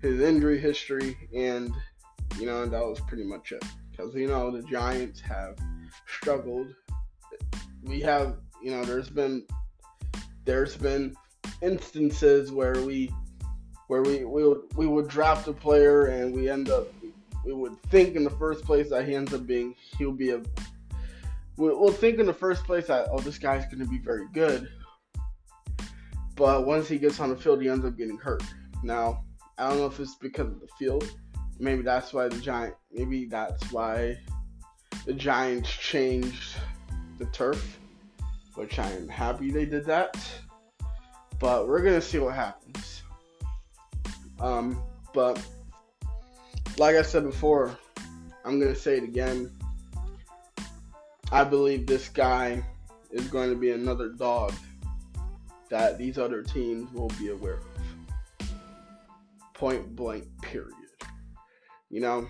his 0.02 0.20
injury 0.20 0.58
history, 0.58 1.16
and 1.34 1.72
you 2.38 2.46
know, 2.46 2.66
that 2.66 2.80
was 2.80 3.00
pretty 3.00 3.24
much 3.24 3.52
it. 3.52 3.64
Because 3.90 4.14
you 4.14 4.28
know, 4.28 4.50
the 4.50 4.62
Giants 4.62 5.20
have 5.20 5.56
struggled. 6.06 6.68
We 7.82 8.00
have, 8.02 8.36
you 8.62 8.70
know, 8.70 8.84
there's 8.84 9.08
been 9.08 9.46
there's 10.44 10.76
been 10.76 11.14
instances 11.62 12.52
where 12.52 12.80
we 12.82 13.10
where 13.88 14.02
we 14.02 14.24
we 14.24 14.46
would 14.46 14.62
we 14.76 14.86
would 14.86 15.08
draft 15.08 15.48
a 15.48 15.52
player 15.52 16.06
and 16.06 16.32
we 16.32 16.48
end 16.48 16.70
up 16.70 16.86
we 17.44 17.52
would 17.52 17.80
think 17.84 18.14
in 18.16 18.24
the 18.24 18.30
first 18.30 18.64
place 18.64 18.88
that 18.90 19.06
he 19.06 19.14
ends 19.14 19.34
up 19.34 19.46
being 19.46 19.74
he'll 19.98 20.12
be 20.12 20.30
a 20.30 20.40
we'll 21.56 21.90
think 21.90 22.18
in 22.18 22.26
the 22.26 22.32
first 22.32 22.64
place 22.64 22.86
that 22.86 23.08
oh 23.10 23.18
this 23.18 23.38
guy's 23.38 23.64
going 23.66 23.80
to 23.80 23.86
be 23.86 23.98
very 23.98 24.26
good 24.32 24.68
but 26.38 26.66
once 26.66 26.86
he 26.86 26.98
gets 26.98 27.18
on 27.18 27.30
the 27.30 27.36
field, 27.36 27.60
he 27.60 27.68
ends 27.68 27.84
up 27.84 27.98
getting 27.98 28.16
hurt. 28.16 28.44
Now, 28.84 29.24
I 29.58 29.68
don't 29.68 29.78
know 29.78 29.86
if 29.86 29.98
it's 29.98 30.14
because 30.14 30.46
of 30.46 30.60
the 30.60 30.68
field. 30.78 31.10
Maybe 31.58 31.82
that's 31.82 32.14
why 32.14 32.28
the 32.28 32.38
Giant. 32.38 32.76
Maybe 32.92 33.26
that's 33.26 33.72
why 33.72 34.16
the 35.04 35.14
Giants 35.14 35.68
changed 35.68 36.54
the 37.18 37.26
turf, 37.26 37.80
which 38.54 38.78
I 38.78 38.88
am 38.92 39.08
happy 39.08 39.50
they 39.50 39.64
did 39.64 39.84
that. 39.86 40.16
But 41.40 41.66
we're 41.66 41.82
gonna 41.82 42.00
see 42.00 42.20
what 42.20 42.36
happens. 42.36 42.97
Um, 44.40 44.82
but 45.14 45.44
like 46.76 46.96
I 46.96 47.02
said 47.02 47.24
before, 47.24 47.76
I'm 48.44 48.60
gonna 48.60 48.74
say 48.74 48.96
it 48.96 49.04
again. 49.04 49.50
I 51.30 51.44
believe 51.44 51.86
this 51.86 52.08
guy 52.08 52.64
is 53.10 53.26
going 53.28 53.50
to 53.50 53.56
be 53.56 53.70
another 53.70 54.10
dog 54.10 54.52
that 55.68 55.98
these 55.98 56.16
other 56.18 56.42
teams 56.42 56.90
will 56.92 57.12
be 57.18 57.28
aware 57.28 57.58
of. 57.58 58.50
Point 59.52 59.94
blank, 59.94 60.24
period. 60.40 60.72
You 61.90 62.00
know, 62.00 62.28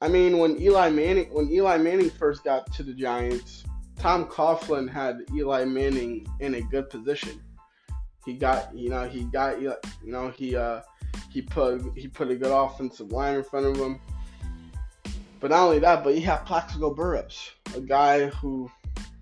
I 0.00 0.08
mean, 0.08 0.38
when 0.38 0.60
Eli 0.60 0.90
Manning 0.90 1.26
when 1.32 1.50
Eli 1.50 1.78
Manning 1.78 2.10
first 2.10 2.44
got 2.44 2.72
to 2.74 2.82
the 2.82 2.92
Giants, 2.92 3.64
Tom 3.98 4.26
Coughlin 4.26 4.88
had 4.88 5.20
Eli 5.34 5.64
Manning 5.64 6.26
in 6.40 6.54
a 6.54 6.60
good 6.60 6.90
position. 6.90 7.40
He 8.26 8.34
got, 8.34 8.76
you 8.76 8.90
know, 8.90 9.08
he 9.08 9.22
got, 9.22 9.62
you 9.62 9.72
know, 10.02 10.30
he 10.30 10.56
uh, 10.56 10.80
he 11.30 11.42
put 11.42 11.80
he 11.96 12.08
put 12.08 12.28
a 12.28 12.34
good 12.34 12.50
offensive 12.50 13.12
line 13.12 13.36
in 13.36 13.44
front 13.44 13.66
of 13.66 13.76
him. 13.76 14.00
But 15.38 15.50
not 15.50 15.64
only 15.64 15.78
that, 15.78 16.02
but 16.02 16.14
he 16.14 16.20
had 16.20 16.38
Plaxico 16.38 16.92
Burress, 16.92 17.52
a 17.76 17.80
guy 17.80 18.26
who 18.26 18.68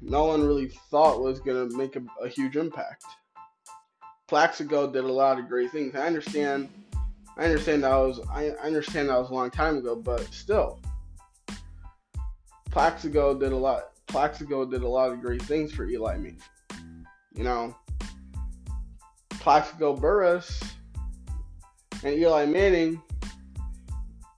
no 0.00 0.24
one 0.24 0.42
really 0.42 0.68
thought 0.90 1.20
was 1.20 1.40
to 1.42 1.68
make 1.76 1.96
a, 1.96 2.02
a, 2.22 2.28
huge 2.28 2.56
impact. 2.56 3.04
Plaxico 4.28 4.90
did 4.90 5.04
a 5.04 5.12
lot 5.12 5.38
of 5.38 5.48
great 5.48 5.70
things. 5.70 5.94
I 5.94 6.06
understand. 6.06 6.68
I 7.36 7.44
understand 7.44 7.82
that 7.82 7.96
was 7.96 8.20
I, 8.30 8.50
understand 8.62 9.08
that 9.08 9.18
was 9.18 9.30
a 9.30 9.34
long 9.34 9.50
time 9.50 9.76
ago, 9.76 9.96
but 9.96 10.22
still, 10.32 10.80
Plaxico 12.70 13.38
did 13.38 13.52
a 13.52 13.56
lot. 13.56 13.90
Plaxico 14.06 14.64
did 14.64 14.82
a 14.82 14.88
lot 14.88 15.10
of 15.10 15.20
great 15.20 15.42
things 15.42 15.72
for 15.72 15.84
Eli 15.84 16.16
Manning. 16.16 16.40
You 17.34 17.42
know, 17.44 17.76
Plaxico 19.44 19.94
Burress 19.94 20.60
and 22.02 22.18
Eli 22.18 22.46
Manning 22.46 23.00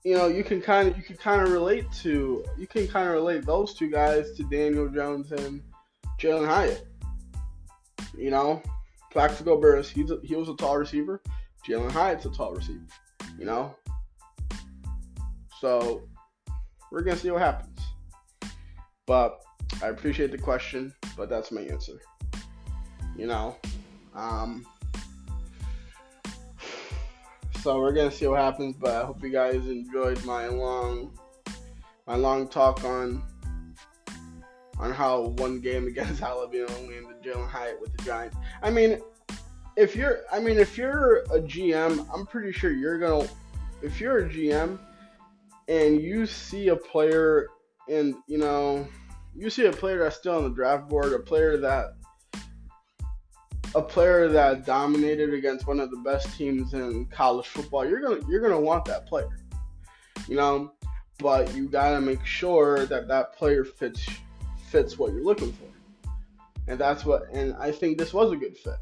you 0.07 0.13
know, 0.15 0.27
you 0.27 0.41
can 0.41 0.61
kind 0.61 0.87
of 0.87 0.95
you 0.95 1.03
can 1.03 1.17
kind 1.17 1.41
of 1.41 1.51
relate 1.51 1.85
to 2.01 2.45
you 2.57 2.65
can 2.65 2.87
kind 2.87 3.09
of 3.09 3.13
relate 3.13 3.45
those 3.45 3.73
two 3.73 3.91
guys 3.91 4.31
to 4.37 4.43
Daniel 4.43 4.87
Jones 4.87 5.33
and 5.33 5.61
Jalin 6.17 6.47
Hyatt. 6.47 6.87
You 8.17 8.31
know, 8.31 8.61
Plaxico 9.11 9.59
Burress, 9.59 9.89
he's 9.89 10.09
a, 10.09 10.17
he 10.23 10.37
was 10.37 10.47
a 10.47 10.55
tall 10.55 10.77
receiver. 10.77 11.21
Jalin 11.67 11.91
Hyatt's 11.91 12.25
a 12.25 12.29
tall 12.29 12.53
receiver. 12.53 12.85
You 13.37 13.43
know, 13.43 13.75
so 15.59 16.07
we're 16.89 17.01
gonna 17.01 17.17
see 17.17 17.31
what 17.31 17.41
happens. 17.41 17.79
But 19.05 19.41
I 19.83 19.87
appreciate 19.87 20.31
the 20.31 20.37
question, 20.37 20.93
but 21.17 21.29
that's 21.29 21.51
my 21.51 21.63
answer. 21.63 21.99
You 23.17 23.27
know, 23.27 23.57
um, 24.15 24.65
so 27.61 27.79
we're 27.79 27.93
gonna 27.93 28.11
see 28.11 28.27
what 28.27 28.39
happens. 28.39 28.75
But 28.75 28.95
I 28.95 29.05
hope 29.05 29.21
you 29.23 29.29
guys 29.29 29.67
enjoyed 29.67 30.23
my 30.25 30.47
long, 30.47 31.17
my 32.05 32.15
long 32.15 32.47
talk 32.47 32.83
on 32.83 33.23
on 34.79 34.91
how 34.91 35.21
one 35.37 35.59
game 35.59 35.87
against 35.87 36.21
Alabama 36.21 36.71
landed 36.79 37.21
Jalin 37.23 37.47
Hyatt 37.47 37.79
with 37.81 37.95
the 37.97 38.03
Giants. 38.03 38.37
I 38.61 38.69
mean, 38.69 38.99
if 39.75 39.95
you're, 39.95 40.21
I 40.31 40.39
mean, 40.39 40.57
if 40.57 40.77
you're 40.77 41.19
a 41.31 41.39
GM, 41.39 42.07
I'm 42.13 42.25
pretty 42.25 42.51
sure 42.51 42.71
you're 42.71 42.99
gonna. 42.99 43.27
If 43.81 44.01
you're 44.01 44.25
a 44.25 44.29
GM 44.29 44.79
and 45.67 46.01
you 46.01 46.25
see 46.25 46.69
a 46.69 46.75
player 46.75 47.47
and 47.87 48.15
you 48.27 48.39
know 48.39 48.87
you 49.35 49.49
see 49.51 49.67
a 49.67 49.71
player 49.71 49.99
that's 49.99 50.15
still 50.15 50.37
on 50.37 50.43
the 50.43 50.49
draft 50.49 50.89
board, 50.89 51.13
a 51.13 51.19
player 51.19 51.57
that 51.57 51.93
a 53.77 53.81
player 53.81 54.27
that 54.27 54.65
dominated 54.65 55.35
against 55.35 55.67
one 55.67 55.79
of 55.79 55.91
the 55.91 55.97
best 55.97 56.35
teams 56.35 56.73
in 56.73 57.05
college 57.05 57.47
football, 57.47 57.87
you're 57.87 58.01
gonna 58.01 58.19
you're 58.27 58.41
gonna 58.41 58.59
want 58.59 58.85
that 58.85 59.05
player, 59.05 59.37
you 60.27 60.35
know. 60.35 60.73
But 61.19 61.53
you 61.55 61.67
gotta 61.67 62.01
make 62.01 62.25
sure 62.25 62.85
that 62.87 63.07
that 63.07 63.35
player 63.35 63.63
fits 63.63 64.07
fits 64.69 64.97
what 64.97 65.13
you're 65.13 65.23
looking 65.23 65.53
for, 65.53 66.09
and 66.67 66.79
that's 66.79 67.05
what. 67.05 67.27
And 67.31 67.53
I 67.55 67.71
think 67.71 67.99
this 67.99 68.13
was 68.13 68.31
a 68.31 68.35
good 68.35 68.57
fit. 68.57 68.73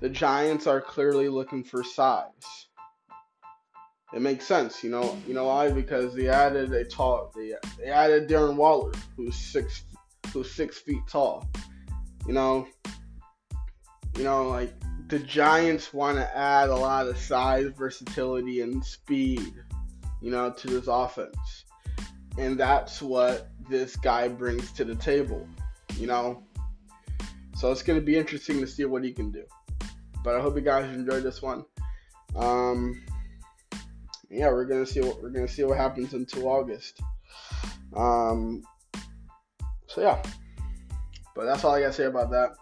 the 0.00 0.08
Giants 0.08 0.66
are 0.66 0.80
clearly 0.80 1.28
looking 1.28 1.62
for 1.64 1.84
size. 1.84 2.66
It 4.12 4.22
makes 4.22 4.46
sense, 4.46 4.82
you 4.82 4.90
know. 4.90 5.16
You 5.26 5.34
know 5.34 5.46
why? 5.46 5.70
Because 5.70 6.14
they 6.14 6.28
added 6.28 6.72
a 6.72 6.84
tall. 6.84 7.30
They, 7.36 7.54
they 7.78 7.90
added 7.90 8.28
Darren 8.28 8.56
Waller, 8.56 8.92
who's 9.16 9.36
six, 9.36 9.82
who's 10.32 10.50
six 10.50 10.78
feet 10.78 11.02
tall. 11.08 11.48
You 12.28 12.34
know. 12.34 12.68
You 14.16 14.22
know, 14.22 14.48
like 14.48 14.72
the 15.08 15.18
Giants 15.18 15.92
want 15.92 16.18
to 16.18 16.36
add 16.36 16.68
a 16.68 16.76
lot 16.76 17.08
of 17.08 17.18
size, 17.18 17.70
versatility, 17.76 18.60
and 18.60 18.84
speed. 18.84 19.52
You 20.20 20.30
know, 20.30 20.52
to 20.52 20.66
this 20.66 20.86
offense, 20.86 21.64
and 22.38 22.58
that's 22.58 23.02
what 23.02 23.50
this 23.68 23.96
guy 23.96 24.28
brings 24.28 24.70
to 24.72 24.84
the 24.84 24.94
table. 24.94 25.48
You 25.96 26.06
know. 26.06 26.44
So 27.56 27.72
it's 27.72 27.82
going 27.82 27.98
to 27.98 28.04
be 28.04 28.16
interesting 28.16 28.60
to 28.60 28.68
see 28.68 28.84
what 28.84 29.02
he 29.02 29.12
can 29.12 29.32
do. 29.32 29.42
But 30.22 30.36
I 30.36 30.40
hope 30.40 30.54
you 30.54 30.60
guys 30.60 30.84
enjoyed 30.94 31.24
this 31.24 31.42
one. 31.42 31.64
Um, 32.36 33.02
yeah, 34.30 34.48
we're 34.48 34.66
gonna 34.66 34.86
see 34.86 35.00
what 35.00 35.22
we're 35.22 35.30
gonna 35.30 35.48
see 35.48 35.64
what 35.64 35.78
happens 35.78 36.12
until 36.12 36.48
August. 36.48 37.00
Um, 37.96 38.62
so 39.86 40.02
yeah, 40.02 40.22
but 41.38 41.44
that's 41.44 41.62
all 41.62 41.72
I 41.72 41.80
gotta 41.80 41.92
say 41.92 42.06
about 42.06 42.30
that. 42.32 42.56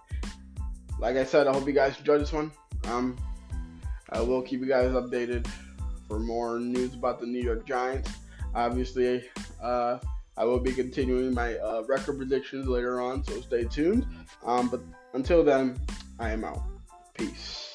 Like 0.99 1.17
I 1.17 1.25
said, 1.25 1.47
I 1.47 1.53
hope 1.55 1.67
you 1.67 1.73
guys 1.73 1.99
enjoyed 1.99 2.21
this 2.21 2.31
one. 2.31 2.53
Um, 2.85 3.17
I 4.11 4.21
will 4.21 4.43
keep 4.43 4.61
you 4.61 4.67
guys 4.67 4.91
updated 4.91 5.49
for 6.07 6.19
more 6.19 6.59
news 6.59 6.93
about 6.93 7.19
the 7.19 7.25
New 7.25 7.43
York 7.43 7.67
Giants. 7.67 8.11
Obviously, 8.55 9.25
uh, 9.63 9.99
I 10.37 10.45
will 10.45 10.61
be 10.61 10.73
continuing 10.73 11.33
my 11.33 11.57
uh, 11.57 11.85
record 11.89 12.19
predictions 12.19 12.69
later 12.69 13.01
on, 13.01 13.25
so 13.25 13.41
stay 13.41 13.65
tuned. 13.65 14.07
Um, 14.45 14.69
but 14.69 14.83
until 15.15 15.43
then, 15.43 15.81
I 16.19 16.33
am 16.33 16.45
out. 16.45 16.63
Peace. 17.15 17.66